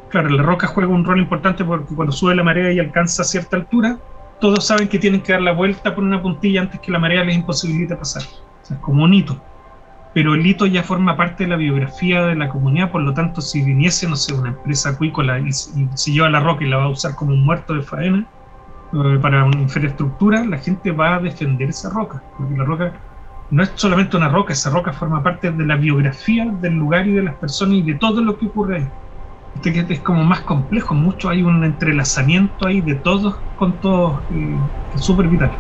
Claro, 0.10 0.30
la 0.30 0.42
roca 0.42 0.66
juega 0.66 0.92
un 0.92 1.06
rol 1.06 1.20
importante 1.20 1.64
porque 1.64 1.94
cuando 1.94 2.12
sube 2.12 2.34
la 2.34 2.44
marea 2.44 2.72
y 2.72 2.80
alcanza 2.80 3.24
cierta 3.24 3.58
altura, 3.58 4.00
todos 4.40 4.66
saben 4.66 4.88
que 4.88 5.00
tienen 5.00 5.22
que 5.22 5.34
dar 5.34 5.42
la 5.42 5.52
vuelta 5.52 5.94
por 5.94 6.04
una 6.04 6.22
puntilla 6.22 6.62
antes 6.62 6.80
que 6.80 6.92
la 6.92 7.00
marea 7.00 7.24
les 7.24 7.36
imposibilite 7.36 7.96
pasar. 7.96 8.24
O 8.24 8.66
sea, 8.66 8.78
es 8.78 8.84
como 8.84 9.04
un 9.04 9.14
hito 9.14 9.40
pero 10.14 10.36
el 10.36 10.46
hito 10.46 10.66
ya 10.66 10.84
forma 10.84 11.18
parte 11.18 11.44
de 11.44 11.50
la 11.50 11.56
biografía 11.56 12.24
de 12.24 12.36
la 12.36 12.50
comunidad, 12.50 12.92
por 12.92 13.02
lo 13.02 13.14
tanto, 13.14 13.42
si 13.42 13.64
viniese, 13.64 14.08
no 14.08 14.16
sé, 14.16 14.34
una 14.34 14.50
empresa 14.50 14.90
acuícola 14.90 15.40
y, 15.40 15.52
se 15.52 16.12
lleva 16.12 16.30
la 16.30 16.40
roca 16.40 16.64
y 16.64 16.70
la 16.70 16.78
va 16.78 16.84
a 16.84 16.90
usar 16.90 17.16
como 17.16 17.34
un 17.34 17.44
muerto 17.44 17.74
de 17.74 17.82
faena 17.82 18.28
eh, 18.94 19.20
para 19.22 19.44
una 19.44 19.62
infraestructura, 19.62 20.46
la 20.46 20.58
gente 20.58 20.92
va 20.92 21.16
a 21.16 21.20
defender 21.20 21.70
esa 21.70 21.90
roca, 21.90 22.22
porque 22.38 22.56
la 22.56 22.64
roca 22.64 22.94
no 23.50 23.64
es 23.64 23.72
solamente 23.76 24.18
una 24.18 24.30
roca, 24.30 24.54
esa 24.54 24.70
roca 24.70 24.94
forma 24.94 25.24
parte 25.24 25.52
de 25.52 25.66
la 25.66 25.76
biografía 25.76 26.46
del 26.62 26.76
lugar 26.76 27.08
y 27.08 27.14
de 27.14 27.24
las 27.24 27.36
personas 27.36 27.76
y 27.76 27.82
de 27.82 27.96
todo 27.96 28.22
lo 28.22 28.38
que 28.38 28.46
ocurre 28.46 28.78
ahí. 28.78 28.88
Este 29.64 29.94
es 29.94 30.00
como 30.00 30.24
más 30.24 30.42
complejo, 30.42 30.94
mucho 30.94 31.30
hay 31.30 31.44
un 31.44 31.64
entrelazamiento 31.64 32.68
ahí 32.68 32.82
de 32.82 32.96
todos 32.96 33.36
con 33.58 33.74
todos, 33.82 34.20
eh, 34.32 34.58
es 34.96 35.02
súper 35.02 35.28
vital. 35.28 35.52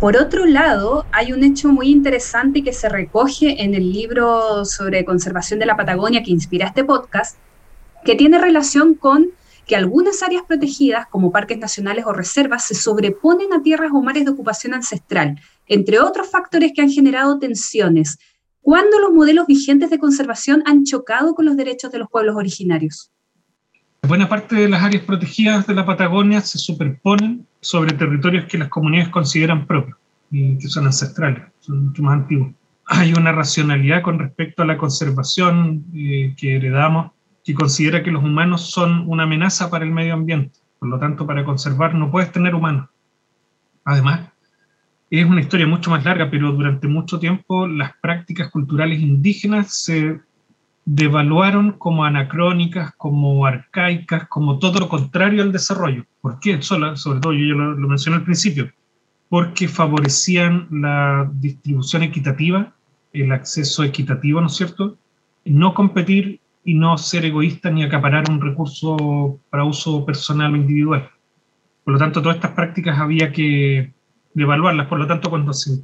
Por 0.00 0.16
otro 0.18 0.44
lado, 0.44 1.06
hay 1.10 1.32
un 1.32 1.42
hecho 1.42 1.68
muy 1.68 1.88
interesante 1.88 2.62
que 2.62 2.74
se 2.74 2.88
recoge 2.88 3.62
en 3.62 3.74
el 3.74 3.92
libro 3.92 4.64
sobre 4.66 5.04
conservación 5.06 5.58
de 5.58 5.66
la 5.66 5.76
Patagonia 5.76 6.22
que 6.22 6.30
inspira 6.30 6.66
este 6.66 6.84
podcast, 6.84 7.38
que 8.06 8.14
tiene 8.14 8.38
relación 8.38 8.94
con 8.94 9.26
que 9.66 9.74
algunas 9.74 10.22
áreas 10.22 10.44
protegidas, 10.46 11.08
como 11.08 11.32
parques 11.32 11.58
nacionales 11.58 12.06
o 12.06 12.12
reservas, 12.12 12.64
se 12.64 12.76
sobreponen 12.76 13.52
a 13.52 13.62
tierras 13.62 13.90
o 13.92 14.00
mares 14.00 14.24
de 14.24 14.30
ocupación 14.30 14.74
ancestral, 14.74 15.40
entre 15.66 15.98
otros 15.98 16.30
factores 16.30 16.70
que 16.72 16.82
han 16.82 16.88
generado 16.88 17.38
tensiones. 17.40 18.16
¿Cuándo 18.60 19.00
los 19.00 19.12
modelos 19.12 19.46
vigentes 19.46 19.90
de 19.90 19.98
conservación 19.98 20.62
han 20.66 20.84
chocado 20.84 21.34
con 21.34 21.46
los 21.46 21.56
derechos 21.56 21.90
de 21.90 21.98
los 21.98 22.08
pueblos 22.08 22.36
originarios? 22.36 23.10
Buena 24.06 24.28
parte 24.28 24.54
de 24.54 24.68
las 24.68 24.84
áreas 24.84 25.02
protegidas 25.02 25.66
de 25.66 25.74
la 25.74 25.84
Patagonia 25.84 26.40
se 26.40 26.58
superponen 26.58 27.44
sobre 27.60 27.92
territorios 27.92 28.44
que 28.44 28.58
las 28.58 28.68
comunidades 28.68 29.08
consideran 29.08 29.66
propios 29.66 29.98
y 30.30 30.56
que 30.58 30.68
son 30.68 30.86
ancestrales, 30.86 31.42
son 31.58 31.86
mucho 31.86 32.02
más 32.04 32.20
antiguos. 32.20 32.52
Hay 32.86 33.12
una 33.14 33.32
racionalidad 33.32 34.02
con 34.02 34.20
respecto 34.20 34.62
a 34.62 34.66
la 34.66 34.78
conservación 34.78 35.84
eh, 35.92 36.34
que 36.36 36.54
heredamos 36.54 37.15
que 37.46 37.54
considera 37.54 38.02
que 38.02 38.10
los 38.10 38.24
humanos 38.24 38.72
son 38.72 39.04
una 39.06 39.22
amenaza 39.22 39.70
para 39.70 39.84
el 39.84 39.92
medio 39.92 40.14
ambiente. 40.14 40.58
Por 40.80 40.88
lo 40.88 40.98
tanto, 40.98 41.28
para 41.28 41.44
conservar 41.44 41.94
no 41.94 42.10
puedes 42.10 42.32
tener 42.32 42.56
humanos. 42.56 42.88
Además, 43.84 44.28
es 45.10 45.24
una 45.24 45.40
historia 45.40 45.68
mucho 45.68 45.88
más 45.90 46.04
larga, 46.04 46.28
pero 46.28 46.50
durante 46.50 46.88
mucho 46.88 47.20
tiempo 47.20 47.68
las 47.68 47.92
prácticas 48.02 48.50
culturales 48.50 49.00
indígenas 49.00 49.84
se 49.84 50.20
devaluaron 50.84 51.72
como 51.78 52.04
anacrónicas, 52.04 52.92
como 52.96 53.46
arcaicas, 53.46 54.26
como 54.26 54.58
todo 54.58 54.80
lo 54.80 54.88
contrario 54.88 55.44
al 55.44 55.52
desarrollo. 55.52 56.04
¿Por 56.20 56.40
qué? 56.40 56.60
sobre 56.62 57.20
todo 57.20 57.32
yo 57.32 57.54
lo, 57.54 57.74
lo 57.74 57.88
mencioné 57.88 58.16
al 58.16 58.24
principio, 58.24 58.72
porque 59.28 59.68
favorecían 59.68 60.66
la 60.72 61.30
distribución 61.32 62.02
equitativa, 62.02 62.74
el 63.12 63.30
acceso 63.30 63.84
equitativo, 63.84 64.40
¿no 64.40 64.48
es 64.48 64.56
cierto? 64.56 64.98
No 65.44 65.74
competir 65.74 66.40
y 66.66 66.74
no 66.74 66.98
ser 66.98 67.24
egoísta 67.24 67.70
ni 67.70 67.84
acaparar 67.84 68.28
un 68.28 68.40
recurso 68.40 69.38
para 69.50 69.62
uso 69.62 70.04
personal 70.04 70.52
o 70.52 70.56
individual. 70.56 71.08
Por 71.84 71.94
lo 71.94 71.98
tanto, 72.00 72.20
todas 72.20 72.36
estas 72.36 72.50
prácticas 72.50 72.98
había 72.98 73.30
que 73.30 73.94
devaluarlas. 74.34 74.88
Por 74.88 74.98
lo 74.98 75.06
tanto, 75.06 75.30
cuando 75.30 75.52
se, 75.52 75.78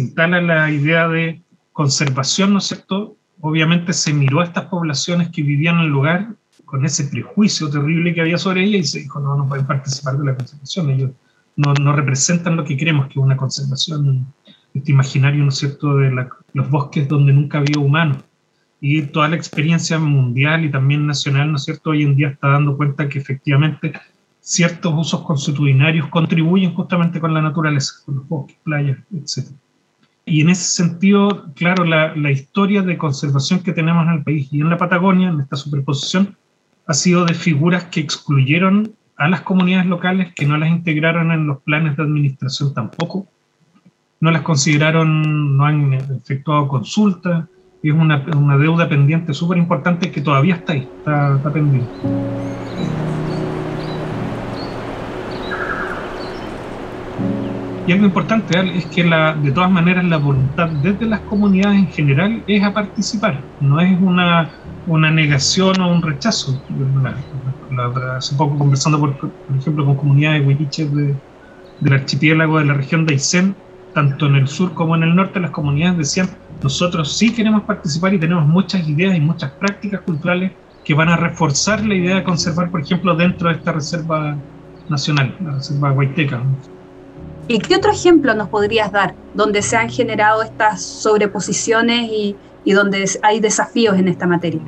instala 0.00 0.40
la 0.40 0.70
idea 0.70 1.08
de 1.08 1.42
conservación, 1.72 2.52
¿no 2.52 2.58
es 2.58 2.64
cierto? 2.64 3.16
obviamente 3.42 3.94
se 3.94 4.12
miró 4.12 4.40
a 4.40 4.44
estas 4.44 4.66
poblaciones 4.66 5.30
que 5.30 5.42
vivían 5.42 5.76
en 5.76 5.84
el 5.86 5.88
lugar 5.88 6.34
con 6.66 6.84
ese 6.84 7.04
prejuicio 7.04 7.70
terrible 7.70 8.14
que 8.14 8.20
había 8.20 8.36
sobre 8.36 8.62
ellas 8.62 8.80
y 8.82 8.88
se 8.88 8.98
dijo, 9.00 9.18
no, 9.18 9.34
no 9.34 9.48
pueden 9.48 9.66
participar 9.66 10.18
de 10.18 10.26
la 10.26 10.36
conservación, 10.36 10.90
ellos 10.90 11.10
no, 11.56 11.72
no 11.74 11.92
representan 11.94 12.56
lo 12.56 12.64
que 12.64 12.76
creemos 12.76 13.06
que 13.06 13.14
es 13.14 13.24
una 13.24 13.38
conservación, 13.38 14.26
este 14.74 14.92
imaginario, 14.92 15.42
¿no 15.42 15.48
es 15.48 15.56
cierto?, 15.56 15.96
de 15.96 16.28
los 16.52 16.70
bosques 16.70 17.08
donde 17.08 17.32
nunca 17.32 17.58
había 17.58 17.78
humanos. 17.78 18.18
Y 18.80 19.02
toda 19.02 19.28
la 19.28 19.36
experiencia 19.36 19.98
mundial 19.98 20.64
y 20.64 20.70
también 20.70 21.06
nacional, 21.06 21.50
¿no 21.50 21.56
es 21.56 21.64
cierto?, 21.64 21.90
hoy 21.90 22.02
en 22.02 22.16
día 22.16 22.28
está 22.28 22.48
dando 22.48 22.76
cuenta 22.76 23.08
que 23.08 23.18
efectivamente 23.18 23.92
ciertos 24.40 24.94
usos 24.96 25.20
consuetudinarios 25.22 26.08
contribuyen 26.08 26.74
justamente 26.74 27.20
con 27.20 27.34
la 27.34 27.42
naturaleza, 27.42 27.92
con 28.04 28.16
los 28.16 28.28
bosques, 28.28 28.56
playas, 28.64 28.98
etcétera. 29.14 29.56
Y 30.24 30.42
en 30.42 30.50
ese 30.50 30.64
sentido, 30.64 31.46
claro, 31.54 31.84
la, 31.84 32.14
la, 32.14 32.30
historia 32.30 32.82
de 32.82 32.96
conservación 32.96 33.60
que 33.60 33.72
tenemos 33.72 34.06
en 34.06 34.14
el 34.14 34.22
país 34.22 34.48
y 34.52 34.60
en 34.60 34.70
la 34.70 34.78
Patagonia, 34.78 35.28
en 35.28 35.40
esta 35.40 35.56
superposición, 35.56 36.36
ha 36.86 36.94
sido 36.94 37.24
de 37.24 37.34
figuras 37.34 37.84
que 37.84 38.00
excluyeron 38.00 38.94
a 39.16 39.28
las 39.28 39.42
comunidades 39.42 39.86
locales, 39.86 40.32
que 40.34 40.46
no 40.46 40.56
las 40.56 40.70
integraron 40.70 41.30
en 41.30 41.46
los 41.46 41.60
planes 41.62 41.96
de 41.96 42.02
administración 42.02 42.72
tampoco, 42.72 43.26
no 44.20 44.30
las 44.30 44.42
consideraron, 44.42 45.56
no 45.56 45.64
han 45.64 45.92
efectuado 45.94 46.68
consultas, 46.68 47.46
es 47.82 47.94
una, 47.94 48.22
una 48.36 48.58
deuda 48.58 48.88
pendiente 48.88 49.32
súper 49.32 49.56
importante 49.56 50.10
que 50.10 50.20
todavía 50.20 50.56
está 50.56 50.74
ahí, 50.74 50.88
está, 50.98 51.52
pendiente. 51.52 51.88
Y 57.86 57.92
algo 57.92 58.04
importante 58.04 58.56
es 58.76 58.86
que 58.86 59.02
la, 59.02 59.34
de 59.34 59.50
todas 59.50 59.70
maneras 59.70 60.04
la 60.04 60.18
voluntad 60.18 60.68
desde 60.68 61.06
las 61.06 61.20
comunidades 61.20 61.78
en 61.78 61.88
general 61.88 62.44
es 62.46 62.62
a 62.62 62.72
participar, 62.72 63.40
no 63.60 63.80
es 63.80 63.98
una, 64.00 64.50
una 64.86 65.10
negación 65.10 65.80
o 65.80 65.90
un 65.90 66.02
rechazo. 66.02 66.62
hace 68.16 68.36
poco 68.36 68.58
conversando, 68.58 69.00
por, 69.00 69.16
por, 69.16 69.30
ejemplo, 69.58 69.86
con 69.86 69.96
comunidades 69.96 70.46
huipiches 70.46 70.94
de, 70.94 71.14
del 71.80 71.92
archipiélago 71.92 72.58
de 72.58 72.66
la 72.66 72.74
región 72.74 73.06
de 73.06 73.14
Aysén, 73.14 73.56
tanto 73.94 74.26
en 74.26 74.36
el 74.36 74.46
sur 74.46 74.74
como 74.74 74.94
en 74.94 75.02
el 75.02 75.16
norte, 75.16 75.40
las 75.40 75.50
comunidades 75.50 75.98
decían, 75.98 76.28
nosotros 76.62 77.16
sí 77.16 77.32
queremos 77.32 77.62
participar 77.62 78.14
y 78.14 78.18
tenemos 78.18 78.46
muchas 78.46 78.86
ideas 78.88 79.16
y 79.16 79.20
muchas 79.20 79.50
prácticas 79.52 80.00
culturales 80.02 80.52
que 80.84 80.94
van 80.94 81.08
a 81.08 81.16
reforzar 81.16 81.84
la 81.84 81.94
idea 81.94 82.16
de 82.16 82.24
conservar, 82.24 82.70
por 82.70 82.80
ejemplo, 82.80 83.14
dentro 83.14 83.48
de 83.48 83.56
esta 83.56 83.72
reserva 83.72 84.36
nacional, 84.88 85.34
la 85.44 85.52
reserva 85.52 85.92
huayteca. 85.92 86.42
¿Y 87.48 87.58
qué 87.58 87.76
otro 87.76 87.92
ejemplo 87.92 88.34
nos 88.34 88.48
podrías 88.48 88.92
dar 88.92 89.14
donde 89.34 89.62
se 89.62 89.76
han 89.76 89.88
generado 89.88 90.42
estas 90.42 90.82
sobreposiciones 90.84 92.10
y, 92.10 92.36
y 92.64 92.72
donde 92.72 93.08
hay 93.22 93.40
desafíos 93.40 93.98
en 93.98 94.08
esta 94.08 94.26
materia? 94.26 94.60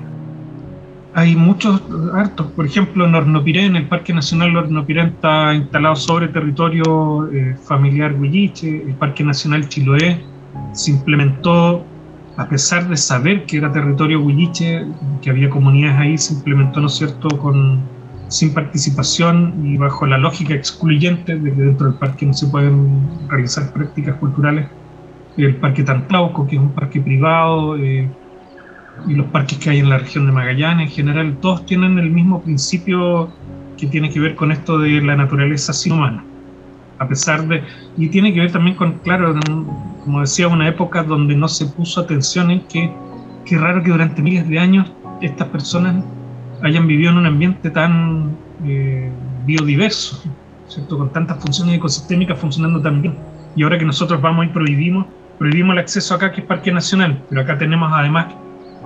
Hay 1.15 1.37
muchos 1.37 1.83
hartos. 2.15 2.47
Por 2.53 2.65
ejemplo, 2.65 3.05
en 3.05 3.15
Hornopirén, 3.15 3.67
en 3.67 3.77
el 3.77 3.89
Parque 3.89 4.15
Nacional 4.15 4.57
Hornopirén 4.57 5.09
está 5.09 5.55
instalado 5.55 5.95
sobre 5.95 6.29
territorio 6.29 7.31
eh, 7.31 7.55
familiar 7.63 8.15
huilliche. 8.15 8.83
El 8.83 8.95
Parque 8.95 9.23
Nacional 9.23 9.69
Chiloé 9.69 10.32
se 10.73 10.91
implementó, 10.93 11.85
a 12.37 12.49
pesar 12.49 12.89
de 12.89 12.97
saber 12.97 13.45
que 13.47 13.59
era 13.59 13.73
territorio 13.73 14.21
huilliche, 14.21 14.87
que 15.21 15.31
había 15.31 15.51
comunidades 15.51 15.99
ahí, 15.99 16.19
se 16.19 16.35
implementó, 16.35 16.81
¿no 16.81 16.87
es 16.87 16.95
cierto?, 16.95 17.29
con, 17.39 17.81
sin 18.29 18.55
participación 18.55 19.55
y 19.65 19.77
bajo 19.77 20.07
la 20.07 20.17
lógica 20.17 20.55
excluyente 20.55 21.39
de 21.39 21.53
que 21.53 21.61
dentro 21.61 21.89
del 21.89 21.99
parque 21.99 22.25
no 22.25 22.33
se 22.33 22.47
pueden 22.47 23.29
realizar 23.29 23.73
prácticas 23.73 24.17
culturales. 24.17 24.69
El 25.37 25.57
Parque 25.57 25.83
Tantlauco, 25.83 26.47
que 26.47 26.57
es 26.57 26.63
un 26.63 26.73
parque 26.73 27.01
privado, 27.01 27.77
eh, 27.77 28.09
y 29.07 29.15
los 29.15 29.27
parques 29.27 29.59
que 29.59 29.71
hay 29.71 29.79
en 29.79 29.89
la 29.89 29.99
región 29.99 30.27
de 30.27 30.33
Magallanes, 30.33 30.89
en 30.89 30.95
general, 30.95 31.37
todos 31.41 31.65
tienen 31.67 31.99
el 31.99 32.11
mismo 32.11 32.43
principio 32.43 33.31
que 33.77 33.87
tiene 33.87 34.11
que 34.11 34.21
ver 34.21 34.35
con 34.35 34.53
esto 34.53 34.79
de 34.79 35.01
la 35.03 35.17
naturaleza 35.17 35.73
sin 35.73 35.93
humana. 35.93 36.25
a 36.99 37.09
pesar 37.09 37.47
de... 37.49 37.63
Y 37.97 38.09
tiene 38.09 38.33
que 38.33 38.41
ver 38.41 38.53
también 38.53 38.77
con, 38.77 38.93
claro, 39.01 39.35
como 40.05 40.21
decía, 40.21 40.49
una 40.49 40.69
época 40.69 41.03
donde 41.03 41.37
no 41.37 41.49
se 41.49 41.67
puso 41.67 42.01
atención 42.01 42.51
en 42.51 42.61
que, 42.63 42.93
qué 43.45 43.59
raro 43.59 43.83
que 43.83 43.91
durante 43.91 44.23
miles 44.23 44.49
de 44.49 44.59
años 44.59 44.91
estas 45.21 45.49
personas 45.49 46.05
hayan 46.63 46.87
vivido 46.87 47.11
en 47.11 47.19
un 47.19 47.27
ambiente 47.27 47.71
tan 47.71 48.37
eh, 48.65 49.11
biodiverso, 49.45 50.23
¿cierto? 50.69 50.99
con 50.99 51.13
tantas 51.13 51.39
funciones 51.41 51.77
ecosistémicas 51.77 52.39
funcionando 52.39 52.81
tan 52.81 53.03
bien. 53.03 53.15
Y 53.55 53.63
ahora 53.63 53.79
que 53.79 53.85
nosotros 53.85 54.21
vamos 54.21 54.47
y 54.47 54.49
prohibimos, 54.49 55.07
prohibimos 55.39 55.75
el 55.75 55.79
acceso 55.81 56.15
acá, 56.15 56.33
que 56.33 56.41
es 56.41 56.47
Parque 56.47 56.73
Nacional, 56.73 57.23
pero 57.29 57.43
acá 57.43 57.59
tenemos 57.59 57.93
además 57.93 58.27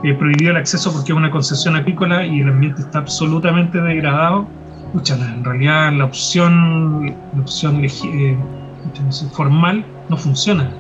eh, 0.03 0.15
prohibido 0.15 0.51
el 0.51 0.57
acceso 0.59 0.93
porque 0.93 1.13
es 1.13 1.19
una 1.19 1.31
concesión 1.31 1.77
agrícola 1.77 2.27
y 2.27 2.41
el 2.41 2.49
ambiente 2.49 2.83
está 2.83 2.99
absolutamente 2.99 3.81
degradado. 3.81 4.47
Escucha, 4.87 5.15
en 5.15 5.45
realidad 5.45 5.93
la 5.93 6.05
opción, 6.05 7.15
la 7.35 7.41
opción 7.41 7.85
eh, 7.85 8.37
formal 9.33 9.85
no 10.09 10.17
funciona. 10.17 10.71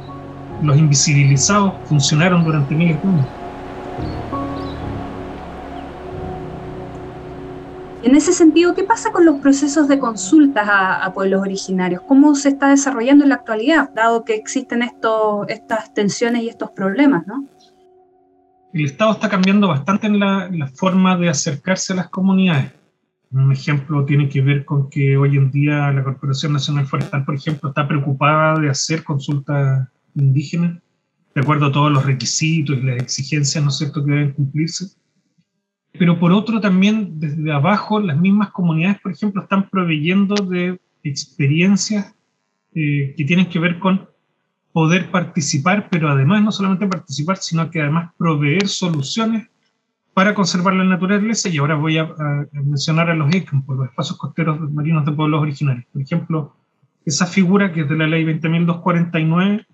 Los 0.63 0.79
invisibilizados 0.79 1.75
funcionaron 1.85 2.45
durante 2.45 2.75
miles 2.75 3.03
de 3.03 3.09
años. 3.09 3.27
En 8.07 8.15
ese 8.15 8.33
sentido, 8.33 8.73
¿qué 8.73 8.85
pasa 8.85 9.11
con 9.11 9.25
los 9.27 9.41
procesos 9.41 9.89
de 9.89 9.99
consultas 9.99 10.69
a, 10.71 11.13
pueblos 11.13 11.41
originarios? 11.41 12.03
¿Cómo 12.03 12.37
se 12.37 12.51
está 12.51 12.69
desarrollando 12.69 13.25
en 13.25 13.31
la 13.31 13.35
actualidad, 13.35 13.91
dado 13.93 14.25
que 14.25 14.37
existen 14.37 14.83
estos, 14.83 15.49
estas 15.49 15.93
tensiones 15.93 16.45
y 16.45 16.49
estos 16.49 16.71
problemas? 16.71 17.27
¿no? 17.27 17.49
El 18.73 18.85
Estado 18.85 19.11
está 19.11 19.29
cambiando 19.29 19.67
bastante 19.67 20.07
en 20.07 20.21
la, 20.21 20.49
la 20.53 20.69
forma 20.69 21.17
de 21.17 21.31
acercarse 21.31 21.95
a 21.95 21.97
las 21.97 22.09
comunidades. 22.09 22.71
Un 23.33 23.51
ejemplo 23.51 24.05
tiene 24.05 24.29
que 24.29 24.41
ver 24.41 24.65
con 24.65 24.89
que 24.89 25.17
hoy 25.17 25.37
en 25.37 25.51
día 25.51 25.91
la 25.91 26.05
Corporación 26.05 26.53
Nacional 26.53 26.87
Forestal, 26.87 27.25
por 27.25 27.35
ejemplo, 27.35 27.71
está 27.71 27.89
preocupada 27.89 28.61
de 28.61 28.71
hacer 28.71 29.03
consultas 29.03 29.89
indígenas 30.17 30.83
de 31.35 31.41
acuerdo 31.41 31.67
a 31.67 31.73
todos 31.73 31.93
los 31.93 32.05
requisitos 32.05 32.77
y 32.79 32.83
las 32.83 33.03
exigencias, 33.03 33.63
¿no 33.63 33.71
es 33.71 33.79
cierto?, 33.79 34.05
que 34.05 34.11
deben 34.11 34.33
cumplirse 34.33 34.97
pero 35.99 36.19
por 36.19 36.33
otro 36.33 36.61
también 36.61 37.19
desde 37.19 37.53
abajo 37.53 38.01
las 38.01 38.19
mismas 38.19 38.51
comunidades, 38.51 39.01
por 39.01 39.13
ejemplo, 39.13 39.43
están 39.43 39.69
proveyendo 39.69 40.35
de 40.35 40.81
experiencias 41.03 42.15
eh, 42.75 43.15
que 43.17 43.25
tienen 43.25 43.47
que 43.47 43.59
ver 43.59 43.79
con 43.79 44.09
poder 44.73 45.11
participar, 45.11 45.89
pero 45.91 46.11
además 46.11 46.43
no 46.43 46.53
solamente 46.53 46.87
participar, 46.87 47.39
sino 47.39 47.71
que 47.71 47.81
además 47.81 48.13
proveer 48.19 48.69
soluciones 48.69 49.49
para 50.13 50.35
conservar 50.35 50.75
la 50.75 50.85
naturaleza. 50.85 51.49
Y 51.49 51.59
ahora 51.59 51.77
voy 51.77 51.99
a, 51.99 52.15
mencionar 52.53 53.09
a 53.09 53.15
los 53.15 53.31
por 53.65 53.77
los 53.77 53.89
espacios 53.89 54.19
costeros 54.19 54.61
marinos 54.71 55.07
de 55.07 55.13
pueblos 55.13 55.41
originarios. 55.41 55.87
Por 55.93 56.03
ejemplo, 56.03 56.57
esa 57.07 57.27
figura 57.27 57.73
que 57.73 57.83
es 57.83 57.89
de 57.89 57.97
la 57.97 58.07
ley 58.07 58.25
20.249 58.25 59.67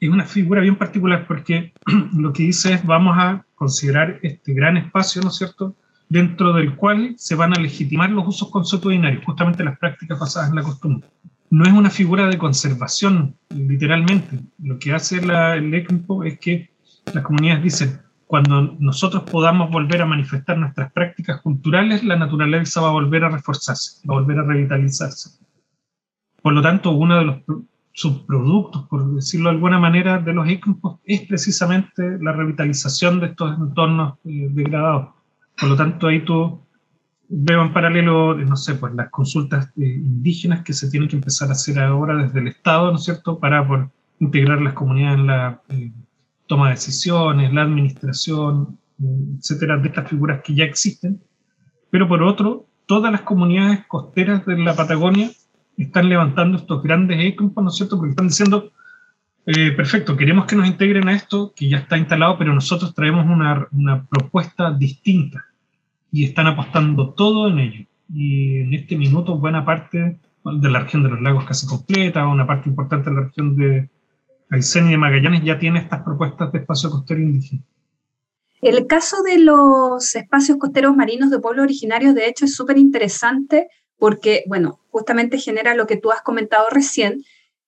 es 0.00 0.10
una 0.10 0.24
figura 0.24 0.60
bien 0.60 0.76
particular 0.76 1.26
porque 1.26 1.72
lo 2.14 2.32
que 2.32 2.44
dice 2.44 2.74
es 2.74 2.84
vamos 2.84 3.16
a 3.18 3.44
considerar 3.54 4.18
este 4.22 4.52
gran 4.52 4.76
espacio, 4.76 5.22
¿no 5.22 5.28
es 5.28 5.36
cierto?, 5.36 5.74
dentro 6.08 6.52
del 6.52 6.76
cual 6.76 7.14
se 7.16 7.34
van 7.34 7.52
a 7.52 7.60
legitimar 7.60 8.10
los 8.10 8.28
usos 8.28 8.50
consuetudinarios, 8.50 9.24
justamente 9.24 9.64
las 9.64 9.78
prácticas 9.78 10.18
basadas 10.18 10.50
en 10.50 10.56
la 10.56 10.62
costumbre. 10.62 11.08
No 11.50 11.64
es 11.64 11.72
una 11.72 11.90
figura 11.90 12.28
de 12.28 12.38
conservación, 12.38 13.36
literalmente. 13.50 14.40
Lo 14.62 14.78
que 14.78 14.92
hace 14.92 15.24
la, 15.24 15.56
el 15.56 15.72
ECMPO 15.72 16.24
es 16.24 16.38
que 16.38 16.70
las 17.12 17.24
comunidades 17.24 17.62
dicen, 17.62 18.00
cuando 18.26 18.76
nosotros 18.78 19.22
podamos 19.24 19.70
volver 19.70 20.02
a 20.02 20.06
manifestar 20.06 20.58
nuestras 20.58 20.92
prácticas 20.92 21.40
culturales, 21.40 22.02
la 22.02 22.16
naturaleza 22.16 22.80
va 22.80 22.88
a 22.88 22.92
volver 22.92 23.24
a 23.24 23.28
reforzarse, 23.28 24.06
va 24.08 24.16
a 24.16 24.20
volver 24.20 24.38
a 24.38 24.42
revitalizarse. 24.42 25.38
Por 26.42 26.52
lo 26.52 26.62
tanto, 26.62 26.90
uno 26.90 27.18
de 27.18 27.24
los 27.24 27.36
subproductos, 27.96 28.86
por 28.88 29.14
decirlo 29.14 29.48
de 29.48 29.54
alguna 29.54 29.78
manera, 29.78 30.18
de 30.18 30.34
los 30.34 30.46
equipos 30.48 30.98
es 31.04 31.22
precisamente 31.22 32.18
la 32.20 32.32
revitalización 32.32 33.20
de 33.20 33.28
estos 33.28 33.58
entornos 33.58 34.18
eh, 34.26 34.48
degradados. 34.50 35.14
Por 35.58 35.70
lo 35.70 35.76
tanto, 35.76 36.08
ahí 36.08 36.22
tú 36.22 36.60
veo 37.30 37.62
en 37.62 37.72
paralelo, 37.72 38.34
no 38.34 38.54
sé, 38.54 38.74
pues 38.74 38.94
las 38.94 39.08
consultas 39.08 39.72
eh, 39.78 39.86
indígenas 39.86 40.62
que 40.62 40.74
se 40.74 40.90
tienen 40.90 41.08
que 41.08 41.16
empezar 41.16 41.48
a 41.48 41.52
hacer 41.52 41.78
ahora 41.78 42.22
desde 42.22 42.40
el 42.40 42.48
Estado, 42.48 42.90
¿no 42.90 42.98
es 42.98 43.04
cierto?, 43.04 43.38
para 43.38 43.66
por, 43.66 43.90
integrar 44.20 44.60
las 44.60 44.74
comunidades 44.74 45.18
en 45.18 45.26
la 45.26 45.62
eh, 45.70 45.90
toma 46.46 46.66
de 46.66 46.74
decisiones, 46.74 47.52
la 47.54 47.62
administración, 47.62 48.78
etcétera, 49.38 49.78
de 49.78 49.88
estas 49.88 50.10
figuras 50.10 50.42
que 50.44 50.54
ya 50.54 50.64
existen. 50.64 51.22
Pero 51.88 52.06
por 52.06 52.22
otro, 52.22 52.66
todas 52.84 53.10
las 53.10 53.22
comunidades 53.22 53.86
costeras 53.88 54.44
de 54.44 54.58
la 54.58 54.76
Patagonia 54.76 55.30
están 55.84 56.08
levantando 56.08 56.58
estos 56.58 56.82
grandes 56.82 57.20
equipos, 57.20 57.62
¿no 57.62 57.70
es 57.70 57.76
cierto? 57.76 57.96
Porque 57.96 58.10
están 58.10 58.28
diciendo, 58.28 58.72
eh, 59.46 59.72
perfecto, 59.72 60.16
queremos 60.16 60.46
que 60.46 60.56
nos 60.56 60.66
integren 60.66 61.08
a 61.08 61.14
esto 61.14 61.52
que 61.54 61.68
ya 61.68 61.78
está 61.78 61.96
instalado, 61.96 62.38
pero 62.38 62.54
nosotros 62.54 62.94
traemos 62.94 63.26
una, 63.26 63.68
una, 63.72 64.04
propuesta 64.06 64.72
distinta 64.72 65.44
y 66.10 66.24
están 66.24 66.46
apostando 66.46 67.10
todo 67.10 67.48
en 67.48 67.58
ello. 67.58 67.86
Y 68.12 68.58
en 68.58 68.74
este 68.74 68.96
minuto 68.96 69.38
buena 69.38 69.64
parte 69.64 70.18
de 70.44 70.70
la 70.70 70.80
región 70.80 71.02
de 71.02 71.10
los 71.10 71.20
lagos 71.20 71.44
casi 71.44 71.66
completa, 71.66 72.26
una 72.26 72.46
parte 72.46 72.68
importante 72.68 73.10
de 73.10 73.16
la 73.16 73.22
región 73.22 73.56
de 73.56 73.88
Aysén 74.50 74.88
y 74.88 74.92
de 74.92 74.98
Magallanes 74.98 75.44
ya 75.44 75.58
tiene 75.58 75.80
estas 75.80 76.02
propuestas 76.02 76.52
de 76.52 76.60
espacio 76.60 76.90
costero 76.90 77.20
indígena. 77.20 77.62
El 78.62 78.86
caso 78.86 79.22
de 79.22 79.38
los 79.38 80.14
espacios 80.14 80.58
costeros 80.58 80.96
marinos 80.96 81.30
de 81.30 81.38
pueblos 81.38 81.64
originarios, 81.64 82.14
de 82.14 82.28
hecho, 82.28 82.46
es 82.46 82.54
súper 82.54 82.78
interesante 82.78 83.68
porque, 83.98 84.44
bueno, 84.46 84.80
justamente 84.90 85.38
genera 85.38 85.74
lo 85.74 85.86
que 85.86 85.96
tú 85.96 86.12
has 86.12 86.22
comentado 86.22 86.68
recién, 86.70 87.22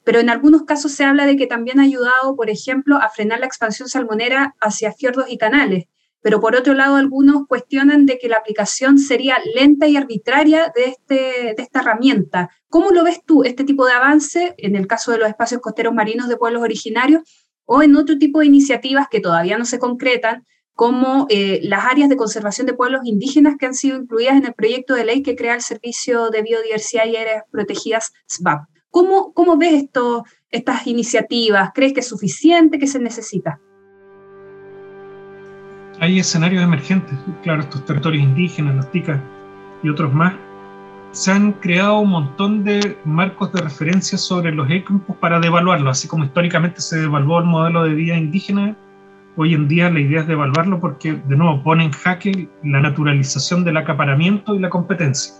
pero 0.04 0.20
en 0.20 0.30
algunos 0.30 0.62
casos 0.62 0.92
se 0.92 1.04
habla 1.04 1.26
de 1.26 1.36
que 1.36 1.46
también 1.46 1.80
ha 1.80 1.82
ayudado, 1.82 2.34
por 2.36 2.50
ejemplo, 2.50 2.96
a 2.96 3.10
frenar 3.10 3.40
la 3.40 3.46
expansión 3.46 3.88
salmonera 3.88 4.54
hacia 4.60 4.92
fiordos 4.92 5.26
y 5.28 5.36
canales. 5.36 5.84
Pero 6.20 6.40
por 6.40 6.56
otro 6.56 6.74
lado, 6.74 6.96
algunos 6.96 7.46
cuestionan 7.46 8.06
de 8.06 8.18
que 8.18 8.28
la 8.28 8.38
aplicación 8.38 8.98
sería 8.98 9.38
lenta 9.54 9.86
y 9.86 9.96
arbitraria 9.96 10.72
de, 10.74 10.86
este, 10.86 11.54
de 11.54 11.62
esta 11.62 11.80
herramienta. 11.80 12.50
¿Cómo 12.68 12.90
lo 12.90 13.04
ves 13.04 13.20
tú, 13.24 13.44
este 13.44 13.64
tipo 13.64 13.86
de 13.86 13.92
avance, 13.92 14.54
en 14.58 14.76
el 14.76 14.86
caso 14.86 15.12
de 15.12 15.18
los 15.18 15.28
espacios 15.28 15.60
costeros 15.60 15.94
marinos 15.94 16.28
de 16.28 16.36
pueblos 16.36 16.62
originarios, 16.62 17.22
o 17.64 17.82
en 17.82 17.94
otro 17.96 18.18
tipo 18.18 18.40
de 18.40 18.46
iniciativas 18.46 19.08
que 19.10 19.20
todavía 19.20 19.58
no 19.58 19.66
se 19.66 19.78
concretan, 19.78 20.46
como 20.78 21.26
eh, 21.28 21.58
las 21.64 21.86
áreas 21.86 22.08
de 22.08 22.16
conservación 22.16 22.64
de 22.68 22.72
pueblos 22.72 23.00
indígenas 23.02 23.56
que 23.58 23.66
han 23.66 23.74
sido 23.74 23.96
incluidas 23.96 24.36
en 24.36 24.46
el 24.46 24.54
proyecto 24.54 24.94
de 24.94 25.04
ley 25.04 25.24
que 25.24 25.34
crea 25.34 25.56
el 25.56 25.60
Servicio 25.60 26.30
de 26.30 26.40
Biodiversidad 26.42 27.04
y 27.06 27.16
Áreas 27.16 27.42
Protegidas 27.50 28.12
SBAP. 28.28 28.68
¿Cómo, 28.88 29.32
cómo 29.32 29.56
ves 29.56 29.82
esto, 29.82 30.24
estas 30.52 30.86
iniciativas? 30.86 31.70
¿Crees 31.74 31.94
que 31.94 31.98
es 31.98 32.06
suficiente? 32.06 32.78
¿Qué 32.78 32.86
se 32.86 33.00
necesita? 33.00 33.58
Hay 35.98 36.20
escenarios 36.20 36.62
emergentes, 36.62 37.18
claro, 37.42 37.62
estos 37.62 37.84
territorios 37.84 38.22
indígenas, 38.22 38.76
los 38.76 38.90
ticas 38.92 39.20
y 39.82 39.88
otros 39.88 40.14
más. 40.14 40.32
Se 41.10 41.32
han 41.32 41.54
creado 41.54 41.98
un 41.98 42.10
montón 42.10 42.62
de 42.62 42.96
marcos 43.04 43.52
de 43.52 43.62
referencia 43.62 44.16
sobre 44.16 44.52
los 44.52 44.70
equipos 44.70 45.16
para 45.16 45.40
devaluarlo, 45.40 45.90
así 45.90 46.06
como 46.06 46.22
históricamente 46.22 46.80
se 46.80 47.00
devaluó 47.00 47.40
el 47.40 47.46
modelo 47.46 47.82
de 47.82 47.94
vida 47.94 48.16
indígena 48.16 48.76
hoy 49.40 49.54
en 49.54 49.68
día 49.68 49.88
la 49.88 50.00
idea 50.00 50.22
es 50.22 50.26
devaluarlo 50.26 50.80
porque, 50.80 51.12
de 51.12 51.36
nuevo, 51.36 51.62
pone 51.62 51.84
en 51.84 51.92
jaque 51.92 52.48
la 52.64 52.80
naturalización 52.80 53.62
del 53.64 53.76
acaparamiento 53.76 54.56
y 54.56 54.58
la 54.58 54.68
competencia. 54.68 55.32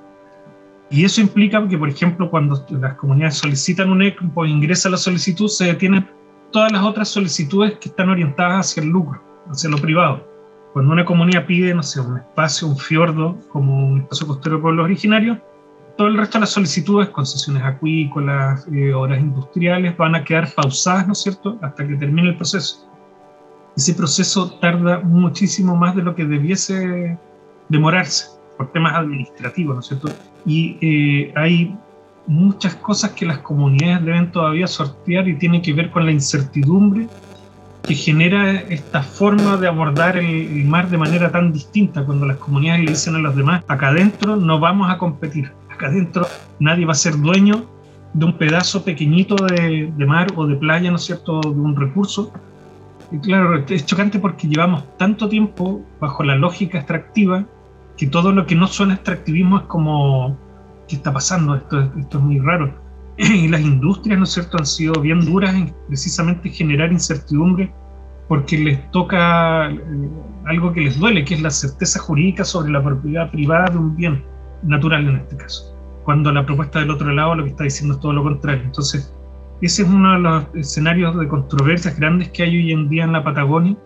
Y 0.89 1.05
eso 1.05 1.21
implica 1.21 1.67
que, 1.67 1.77
por 1.77 1.89
ejemplo, 1.89 2.31
cuando 2.31 2.65
las 2.71 2.95
comunidades 2.95 3.39
solicitan 3.39 3.91
un 3.91 4.03
ECMPO 4.03 4.45
e 4.45 4.51
ingresa 4.51 4.89
la 4.89 4.97
solicitud, 4.97 5.49
se 5.49 5.67
detienen 5.67 6.09
todas 6.53 6.71
las 6.71 6.85
otras 6.85 7.09
solicitudes 7.09 7.77
que 7.79 7.89
están 7.89 8.09
orientadas 8.09 8.71
hacia 8.71 8.85
el 8.85 8.89
lucro, 8.89 9.21
hacia 9.51 9.69
lo 9.69 9.79
privado. 9.79 10.25
Cuando 10.73 10.93
una 10.93 11.05
comunidad 11.05 11.47
pide, 11.47 11.75
no 11.75 11.83
sé, 11.83 12.01
un 12.01 12.19
espacio, 12.19 12.69
un 12.69 12.79
fiordo, 12.79 13.37
como 13.51 13.89
un 13.89 14.03
espacio 14.03 14.29
costero 14.29 14.57
de 14.57 14.63
pueblos 14.63 14.85
originarios, 14.85 15.39
todo 15.97 16.07
el 16.07 16.17
resto 16.17 16.39
de 16.39 16.43
las 16.43 16.51
solicitudes, 16.51 17.09
concesiones 17.09 17.65
acuícolas, 17.65 18.65
eh, 18.73 18.95
obras 18.95 19.19
industriales, 19.19 19.97
van 19.97 20.15
a 20.15 20.23
quedar 20.23 20.49
pausadas, 20.55 21.09
¿no 21.09 21.15
es 21.15 21.23
cierto?, 21.23 21.59
hasta 21.63 21.87
que 21.87 21.97
termine 21.97 22.29
el 22.29 22.37
proceso 22.37 22.88
ese 23.79 23.95
proceso 23.95 24.51
tarda 24.61 24.99
muchísimo 24.99 25.77
más 25.77 25.95
de 25.95 26.03
lo 26.03 26.17
que 26.17 26.25
debiese 26.25 27.17
demorarse 27.69 28.27
por 28.57 28.73
temas 28.73 28.95
administrativos, 28.97 29.75
¿no 29.77 29.81
es 29.81 29.87
cierto? 29.87 30.09
Y 30.45 30.77
eh, 30.81 31.33
hay 31.37 31.77
muchas 32.27 32.75
cosas 32.75 33.13
que 33.13 33.25
las 33.25 33.39
comunidades 33.39 34.05
deben 34.05 34.33
todavía 34.33 34.67
sortear 34.67 35.29
y 35.29 35.39
tienen 35.39 35.63
que 35.63 35.73
ver 35.73 35.93
con 35.93 36.05
la 36.07 36.11
incertidumbre 36.11 37.07
que 37.85 37.95
genera 37.95 38.61
esta 38.63 39.01
forma 39.01 39.57
de 39.57 39.69
abordar 39.69 40.17
el, 40.17 40.65
mar 40.65 40.91
de 40.91 40.99
manera 40.99 41.31
tan 41.31 41.53
distinta 41.53 42.05
cuando 42.05 42.27
las 42.27 42.39
comunidades 42.39 42.85
le 42.85 42.91
dicen 42.91 43.15
a 43.15 43.19
los 43.19 43.37
demás, 43.37 43.63
acá 43.69 43.89
adentro 43.91 44.35
no 44.35 44.59
vamos 44.59 44.91
a 44.91 44.99
competir, 44.99 45.53
acá 45.71 45.87
adentro 45.87 46.27
nadie 46.59 46.85
va 46.85 46.93
a 46.93 46.97
ser 46.97 47.17
dueño 47.17 47.65
de 48.13 48.25
un 48.25 48.37
pedazo 48.37 48.85
pequeñito 48.85 49.37
de, 49.37 49.93
de 49.97 50.07
mar 50.07 50.27
o 50.35 50.49
de 50.49 50.57
playa, 50.57 50.91
¿no 50.91 50.97
es 50.97 51.05
cierto?, 51.05 51.41
de 51.41 51.49
un 51.49 51.77
recurso, 51.77 52.33
claro, 53.23 53.65
es 53.69 53.87
chocante 53.87 54.19
porque 54.19 54.49
llevamos 54.49 54.85
tanto 54.97 55.29
tiempo 55.29 55.85
bajo 56.01 56.23
la 56.23 56.37
lógica 56.37 56.79
extractiva 56.79 57.47
que 57.97 58.07
todo 58.07 58.33
lo 58.33 58.47
que 58.47 58.55
no 58.55 58.67
suena 58.67 58.95
extractivismo 58.95 59.59
es 59.59 59.65
como, 59.65 60.39
¿qué 60.89 60.97
está 60.97 61.13
pasando? 61.13 61.57
Esto, 61.57 61.81
esto 61.99 62.19
es 62.19 62.25
muy 62.25 62.39
raro. 62.39 62.73
y 63.19 63.49
las 63.49 63.61
industrias, 63.61 64.19
¿no 64.19 64.25
es 64.25 64.31
cierto?, 64.31 64.59
han 64.59 64.67
sido 64.67 65.01
bien 65.01 65.21
duras 65.25 65.55
en 65.55 65.75
precisamente 65.89 66.49
generar 66.51 66.93
incertidumbre 66.93 67.73
porque 68.29 68.59
les 68.59 68.91
toca 68.91 69.71
eh, 69.71 69.81
algo 70.45 70.73
que 70.73 70.83
les 70.83 70.99
duele, 70.99 71.25
que 71.25 71.35
es 71.35 71.43
la 71.43 71.51
certeza 71.51 71.99
jurídica 71.99 72.45
sobre 72.45 72.71
la 72.71 72.83
propiedad 72.83 73.31
privada 73.31 73.71
de 73.71 73.79
un 73.79 73.97
bien 73.97 74.25
natural 74.63 75.09
en 75.09 75.17
este 75.17 75.37
caso. 75.37 75.75
Cuando 76.05 76.31
la 76.31 76.47
propuesta 76.47 76.79
del 76.79 76.91
otro 76.91 77.11
lado 77.13 77.35
lo 77.35 77.45
que 77.45 77.51
está 77.51 77.65
diciendo 77.65 77.95
es 77.95 78.01
todo 78.01 78.13
lo 78.13 78.23
contrario. 78.23 78.63
Entonces, 78.65 79.13
ese 79.61 79.83
es 79.83 79.89
uno 79.89 80.13
de 80.13 80.19
los 80.21 80.45
escenarios 80.55 81.19
de 81.19 81.27
controversias 81.27 81.99
grandes 81.99 82.31
que 82.31 82.45
hay 82.45 82.57
hoy 82.57 82.73
en 82.73 82.89
día 82.89 83.05
en 83.05 83.13
la 83.13 83.25
Patagonia, 83.25 83.77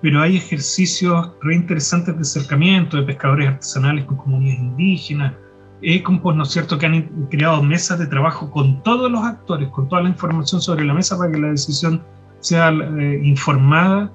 pero 0.00 0.20
hay 0.20 0.36
ejercicios 0.36 1.30
re 1.42 1.54
interesantes 1.54 2.14
de 2.14 2.20
acercamiento 2.22 2.96
de 2.96 3.04
pescadores 3.04 3.48
artesanales 3.48 4.04
con 4.04 4.16
comunidades 4.16 4.60
indígenas, 4.60 5.34
Ecompos, 5.82 6.36
¿no 6.36 6.44
es 6.44 6.50
cierto?, 6.50 6.78
que 6.78 6.86
han 6.86 7.26
creado 7.28 7.60
mesas 7.62 7.98
de 7.98 8.06
trabajo 8.06 8.50
con 8.50 8.82
todos 8.84 9.10
los 9.10 9.24
actores, 9.24 9.68
con 9.70 9.88
toda 9.88 10.02
la 10.02 10.10
información 10.10 10.60
sobre 10.60 10.84
la 10.84 10.94
mesa 10.94 11.18
para 11.18 11.32
que 11.32 11.40
la 11.40 11.48
decisión 11.48 12.02
sea 12.38 12.70
eh, 12.70 13.20
informada 13.24 14.12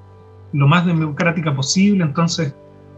lo 0.54 0.66
más 0.66 0.86
democrática 0.86 1.54
posible. 1.54 2.04
Entonces, 2.04 2.54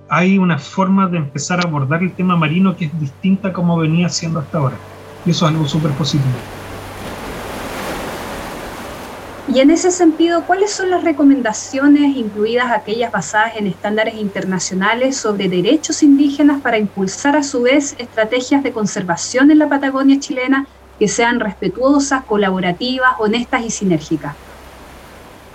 hay 0.08 0.38
una 0.38 0.58
forma 0.58 1.08
de 1.08 1.18
empezar 1.18 1.58
a 1.60 1.68
abordar 1.68 2.02
el 2.02 2.12
tema 2.12 2.36
marino 2.36 2.76
que 2.76 2.84
es 2.84 3.00
distinta 3.00 3.48
a 3.48 3.52
como 3.52 3.76
venía 3.76 4.08
siendo 4.08 4.38
hasta 4.38 4.58
ahora. 4.58 4.76
Y 5.24 5.30
eso 5.30 5.46
es 5.46 5.52
algo 5.52 5.66
súper 5.66 5.90
positivo. 5.92 6.59
Y 9.52 9.58
en 9.58 9.72
ese 9.72 9.90
sentido, 9.90 10.44
¿cuáles 10.46 10.72
son 10.72 10.90
las 10.90 11.02
recomendaciones, 11.02 12.16
incluidas 12.16 12.70
aquellas 12.70 13.10
basadas 13.10 13.56
en 13.56 13.66
estándares 13.66 14.14
internacionales 14.14 15.16
sobre 15.16 15.48
derechos 15.48 16.04
indígenas, 16.04 16.60
para 16.60 16.78
impulsar 16.78 17.34
a 17.34 17.42
su 17.42 17.62
vez 17.62 17.96
estrategias 17.98 18.62
de 18.62 18.70
conservación 18.70 19.50
en 19.50 19.58
la 19.58 19.68
Patagonia 19.68 20.20
chilena 20.20 20.66
que 21.00 21.08
sean 21.08 21.40
respetuosas, 21.40 22.22
colaborativas, 22.26 23.14
honestas 23.18 23.64
y 23.64 23.70
sinérgicas? 23.70 24.36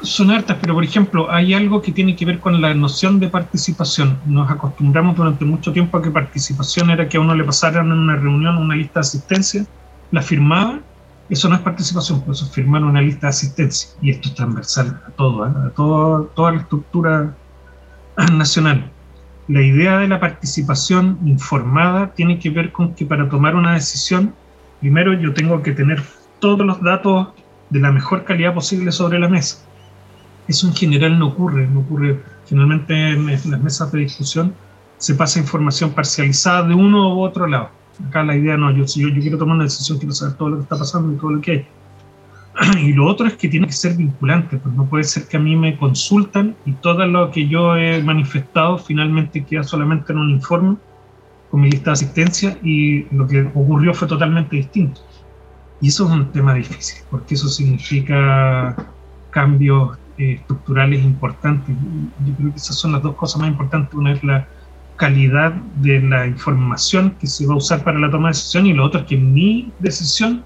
Son 0.02 0.30
hartas, 0.30 0.58
pero 0.60 0.74
por 0.74 0.84
ejemplo, 0.84 1.32
hay 1.32 1.54
algo 1.54 1.82
que 1.82 1.94
tiene 1.94 2.18
que 2.18 2.26
ver 2.26 2.40
con 2.40 2.62
la 2.62 2.74
noción 2.74 3.22
de 3.22 3.30
participación. 3.30 4.20
Nos 4.26 4.52
acostumbramos 4.52 5.16
durante 5.16 5.46
mucho 5.46 5.72
tiempo 5.72 5.98
a 5.98 6.02
que 6.02 6.12
participación 6.12 6.90
era 6.90 7.08
que 7.08 7.16
a 7.16 7.22
uno 7.22 7.34
le 7.34 7.46
pasaran 7.46 7.86
en 7.86 7.94
una 7.94 8.18
reunión 8.18 8.58
una 8.58 8.76
lista 8.76 9.00
de 9.00 9.08
asistencia, 9.08 9.66
la 10.12 10.22
firmaba 10.22 10.82
eso 11.30 11.50
no 11.50 11.56
es 11.56 11.62
participación, 11.62 12.22
por 12.22 12.36
eso 12.36 12.46
firmar 12.48 12.84
una 12.84 13.02
lista 13.02 13.28
de 13.28 13.30
asistencia. 13.30 13.90
Y 14.02 14.12
esto 14.12 14.30
es 14.30 14.36
transversal 14.36 15.02
a 15.08 15.12
todo, 15.12 15.48
¿eh? 15.48 15.52
a 15.68 15.70
toda 15.72 16.52
la 16.52 16.60
estructura 16.60 17.36
nacional. 18.34 18.92
La 19.48 19.62
idea 19.62 19.98
de 19.98 20.08
la 20.08 20.20
participación 20.20 21.20
informada 21.26 22.14
tiene 22.14 22.40
que 22.40 22.50
ver 22.50 22.72
con 22.72 22.94
que 22.94 23.06
para 23.06 23.30
tomar 23.30 23.56
una 23.56 23.74
decisión, 23.74 24.34
primero 24.80 25.14
yo 25.14 25.34
tengo 25.34 25.62
que 25.62 25.72
tener 25.72 26.02
todos 26.40 26.66
los 26.66 26.82
datos 26.82 27.30
de 27.70 27.80
la 27.80 27.92
mejor 27.92 28.24
calidad 28.24 28.54
posible 28.54 28.92
sobre 28.92 29.20
la 29.20 29.28
mesa. 29.28 29.66
Eso 30.48 30.68
en 30.68 30.76
general 30.76 31.18
no 31.18 31.28
ocurre, 31.28 31.68
no 31.68 31.80
ocurre 31.80 32.22
generalmente 32.48 32.94
en 33.12 33.26
las 33.28 33.62
mesas 33.62 33.92
de 33.92 34.00
discusión 34.00 34.54
se 34.98 35.14
pasa 35.14 35.40
información 35.40 35.92
parcializada 35.92 36.68
de 36.68 36.74
uno 36.74 37.16
u 37.16 37.22
otro 37.22 37.48
lado 37.48 37.70
Acá 38.08 38.24
la 38.24 38.36
idea 38.36 38.58
no, 38.58 38.72
yo, 38.72 38.88
si 38.88 39.02
yo, 39.02 39.10
quiero 39.22 39.38
tomar 39.38 39.56
una 39.56 39.66
decisión, 39.66 39.98
quiero 39.98 40.14
saber 40.14 40.36
todo 40.36 40.50
lo 40.50 40.58
que 40.58 40.64
está 40.64 40.78
pasando 40.78 41.14
y 41.14 41.18
todo 41.18 41.32
lo 41.32 41.42
que 41.42 41.52
hay. 41.52 41.68
Y 42.82 42.94
lo 42.94 43.06
otro 43.06 43.28
es 43.28 43.34
que 43.34 43.48
tiene 43.48 43.68
que 43.68 43.74
ser 43.74 43.96
vinculante, 43.96 44.58
pues 44.58 44.74
no 44.76 44.86
puede 44.86 45.04
ser 45.04 45.28
que 45.28 45.38
a 45.38 45.40
mí 45.40 45.56
me 45.56 45.78
consultan 45.78 46.56
y 46.66 46.74
todo 46.74 47.06
lo 47.06 47.32
que 47.32 47.48
yo 47.48 47.76
he 47.76 48.02
manifestado 48.02 48.78
finalmente 48.78 49.44
queda 49.44 49.64
solamente 49.64 50.14
en 50.14 50.20
un 50.20 50.30
informe 50.32 50.78
con 51.52 51.62
mi 51.62 51.70
lista 51.70 51.92
de 51.92 51.94
asistencia 51.94 52.58
y 52.64 53.04
lo 53.16 53.28
que 53.28 53.42
ocurrió 53.54 53.94
fue 53.94 54.08
totalmente 54.08 54.56
distinto. 54.56 55.02
Y 55.82 55.90
eso 55.90 56.06
es 56.06 56.12
un 56.12 56.32
tema 56.32 56.54
difícil, 56.54 57.04
porque 57.10 57.36
eso 57.36 57.50
significa 57.50 58.76
cambios 59.30 59.98
eh, 60.18 60.36
estructurales 60.40 61.04
importantes. 61.04 61.76
Yo 62.26 62.34
creo 62.36 62.52
que 62.52 62.58
esas 62.58 62.78
son 62.78 62.94
las 62.94 63.04
dos 63.04 63.16
cosas 63.16 63.42
más 63.42 63.50
importantes. 63.50 63.94
Una 63.94 64.14
es 64.14 64.24
la 64.24 64.48
calidad 64.96 65.54
de 65.78 66.02
la 66.02 66.28
información 66.28 67.16
que 67.20 67.28
se 67.28 67.46
va 67.46 67.54
a 67.54 67.58
usar 67.58 67.84
para 67.84 68.00
la 68.00 68.10
toma 68.10 68.30
de 68.30 68.34
decisión 68.34 68.66
y 68.66 68.74
lo 68.74 68.86
otro 68.86 69.02
es 69.02 69.08
que 69.08 69.18
mi 69.18 69.72
decisión 69.80 70.44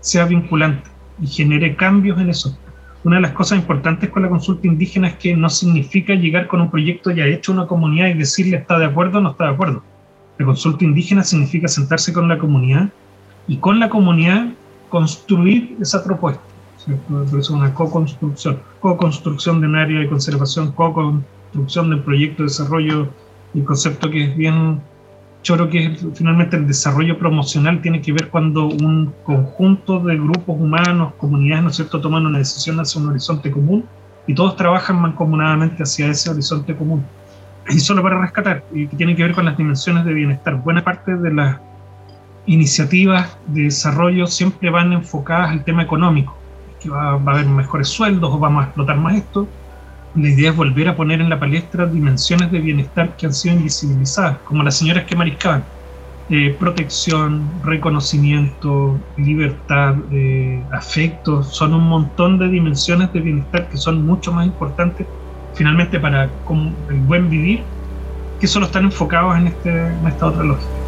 sea 0.00 0.24
vinculante 0.24 0.90
y 1.20 1.26
genere 1.26 1.76
cambios 1.76 2.20
en 2.20 2.30
eso. 2.30 2.58
Una 3.04 3.16
de 3.16 3.22
las 3.22 3.32
cosas 3.32 3.58
importantes 3.58 4.10
con 4.10 4.22
la 4.22 4.28
consulta 4.28 4.66
indígena 4.66 5.08
es 5.08 5.14
que 5.14 5.36
no 5.36 5.48
significa 5.48 6.14
llegar 6.14 6.46
con 6.46 6.60
un 6.60 6.70
proyecto 6.70 7.10
ya 7.10 7.26
hecho 7.26 7.52
a 7.52 7.56
una 7.56 7.66
comunidad 7.66 8.08
y 8.08 8.14
decirle 8.14 8.58
está 8.58 8.78
de 8.78 8.86
acuerdo 8.86 9.18
o 9.18 9.20
no 9.20 9.30
está 9.30 9.44
de 9.44 9.50
acuerdo. 9.50 9.82
La 10.38 10.46
consulta 10.46 10.84
indígena 10.84 11.24
significa 11.24 11.68
sentarse 11.68 12.12
con 12.12 12.28
la 12.28 12.38
comunidad 12.38 12.90
y 13.48 13.56
con 13.56 13.80
la 13.80 13.88
comunidad 13.88 14.48
construir 14.88 15.76
esa 15.80 16.04
propuesta. 16.04 16.42
Por 17.08 17.26
eso 17.26 17.38
es 17.38 17.50
una 17.50 17.72
co-construcción, 17.74 18.58
co-construcción 18.80 19.60
de 19.60 19.68
un 19.68 19.76
área 19.76 20.00
de 20.00 20.08
conservación, 20.08 20.72
co-construcción 20.72 21.90
del 21.90 22.00
proyecto 22.00 22.42
de 22.42 22.48
desarrollo 22.48 23.08
el 23.54 23.64
concepto 23.64 24.10
que 24.10 24.24
es 24.24 24.36
bien 24.36 24.80
choro, 25.42 25.68
que 25.68 25.86
es 25.86 26.06
finalmente 26.14 26.56
el 26.56 26.66
desarrollo 26.66 27.18
promocional, 27.18 27.82
tiene 27.82 28.00
que 28.00 28.12
ver 28.12 28.28
cuando 28.28 28.66
un 28.66 29.12
conjunto 29.24 29.98
de 30.00 30.16
grupos 30.16 30.56
humanos, 30.58 31.14
comunidades, 31.18 31.64
¿no 31.64 31.70
es 31.70 31.76
cierto?, 31.76 32.00
toman 32.00 32.26
una 32.26 32.38
decisión 32.38 32.78
hacia 32.80 33.00
un 33.00 33.08
horizonte 33.08 33.50
común 33.50 33.84
y 34.26 34.34
todos 34.34 34.56
trabajan 34.56 35.00
mancomunadamente 35.00 35.82
hacia 35.82 36.06
ese 36.08 36.30
horizonte 36.30 36.74
común. 36.76 37.04
Y 37.68 37.78
solo 37.78 38.02
para 38.02 38.20
rescatar, 38.20 38.64
y 38.72 38.86
que 38.86 38.96
tiene 38.96 39.14
que 39.14 39.22
ver 39.22 39.34
con 39.34 39.44
las 39.44 39.56
dimensiones 39.56 40.04
de 40.04 40.14
bienestar. 40.14 40.56
Buena 40.56 40.82
parte 40.82 41.16
de 41.16 41.32
las 41.32 41.60
iniciativas 42.46 43.36
de 43.46 43.62
desarrollo 43.62 44.26
siempre 44.26 44.70
van 44.70 44.92
enfocadas 44.92 45.50
al 45.50 45.64
tema 45.64 45.82
económico, 45.82 46.36
que 46.80 46.88
va, 46.88 47.16
va 47.16 47.32
a 47.32 47.34
haber 47.36 47.46
mejores 47.46 47.88
sueldos 47.88 48.32
o 48.32 48.38
vamos 48.38 48.62
a 48.62 48.66
explotar 48.66 48.96
más 48.96 49.14
esto, 49.14 49.46
la 50.14 50.28
idea 50.28 50.50
es 50.50 50.56
volver 50.56 50.88
a 50.88 50.96
poner 50.96 51.20
en 51.20 51.30
la 51.30 51.40
palestra 51.40 51.86
dimensiones 51.86 52.50
de 52.50 52.60
bienestar 52.60 53.16
que 53.16 53.26
han 53.26 53.34
sido 53.34 53.56
invisibilizadas, 53.56 54.38
como 54.44 54.62
las 54.62 54.76
señoras 54.76 55.04
que 55.04 55.16
mariscaban. 55.16 55.64
Eh, 56.28 56.54
protección, 56.58 57.50
reconocimiento, 57.64 58.98
libertad, 59.16 59.96
eh, 60.12 60.62
afecto, 60.72 61.42
son 61.42 61.74
un 61.74 61.88
montón 61.88 62.38
de 62.38 62.48
dimensiones 62.48 63.12
de 63.12 63.20
bienestar 63.20 63.68
que 63.68 63.76
son 63.76 64.06
mucho 64.06 64.32
más 64.32 64.46
importantes 64.46 65.06
finalmente 65.54 65.98
para 66.00 66.24
el 66.24 67.00
buen 67.06 67.28
vivir, 67.28 67.62
que 68.40 68.46
solo 68.46 68.66
están 68.66 68.84
enfocados 68.84 69.36
en, 69.36 69.48
este, 69.48 69.70
en 69.70 70.06
esta 70.06 70.26
otra 70.26 70.44
lógica. 70.44 70.81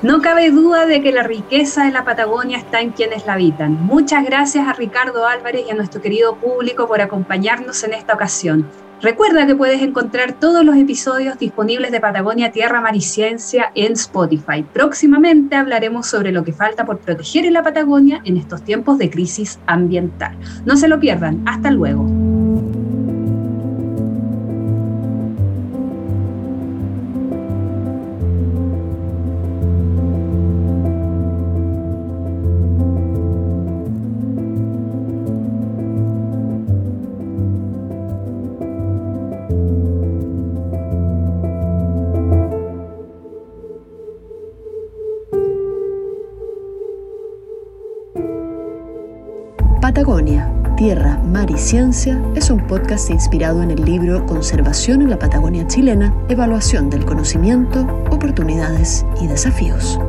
No 0.00 0.22
cabe 0.22 0.52
duda 0.52 0.86
de 0.86 1.02
que 1.02 1.10
la 1.10 1.24
riqueza 1.24 1.84
de 1.84 1.90
la 1.90 2.04
Patagonia 2.04 2.56
está 2.56 2.80
en 2.80 2.90
quienes 2.90 3.26
la 3.26 3.32
habitan. 3.32 3.84
Muchas 3.84 4.24
gracias 4.24 4.68
a 4.68 4.72
Ricardo 4.72 5.26
Álvarez 5.26 5.64
y 5.66 5.72
a 5.72 5.74
nuestro 5.74 6.00
querido 6.00 6.36
público 6.36 6.86
por 6.86 7.00
acompañarnos 7.00 7.82
en 7.82 7.94
esta 7.94 8.14
ocasión. 8.14 8.64
Recuerda 9.02 9.44
que 9.44 9.56
puedes 9.56 9.82
encontrar 9.82 10.34
todos 10.34 10.64
los 10.64 10.76
episodios 10.76 11.36
disponibles 11.40 11.90
de 11.90 12.00
Patagonia 12.00 12.52
Tierra 12.52 12.80
Mar 12.80 12.94
y 12.94 13.00
Ciencia 13.00 13.72
en 13.74 13.94
Spotify. 13.94 14.64
Próximamente 14.72 15.56
hablaremos 15.56 16.06
sobre 16.06 16.30
lo 16.30 16.44
que 16.44 16.52
falta 16.52 16.86
por 16.86 16.98
proteger 16.98 17.44
en 17.44 17.54
la 17.54 17.64
Patagonia 17.64 18.20
en 18.24 18.36
estos 18.36 18.62
tiempos 18.62 18.98
de 18.98 19.10
crisis 19.10 19.58
ambiental. 19.66 20.38
No 20.64 20.76
se 20.76 20.86
lo 20.86 21.00
pierdan. 21.00 21.42
Hasta 21.44 21.72
luego. 21.72 22.06
Patagonia, 50.08 50.50
Tierra, 50.78 51.18
Mar 51.18 51.50
y 51.50 51.58
Ciencia 51.58 52.18
es 52.34 52.48
un 52.48 52.66
podcast 52.66 53.10
inspirado 53.10 53.62
en 53.62 53.70
el 53.70 53.84
libro 53.84 54.24
Conservación 54.24 55.02
en 55.02 55.10
la 55.10 55.18
Patagonia 55.18 55.66
chilena, 55.66 56.14
Evaluación 56.30 56.88
del 56.88 57.04
Conocimiento, 57.04 57.86
Oportunidades 58.10 59.04
y 59.20 59.26
Desafíos. 59.26 60.00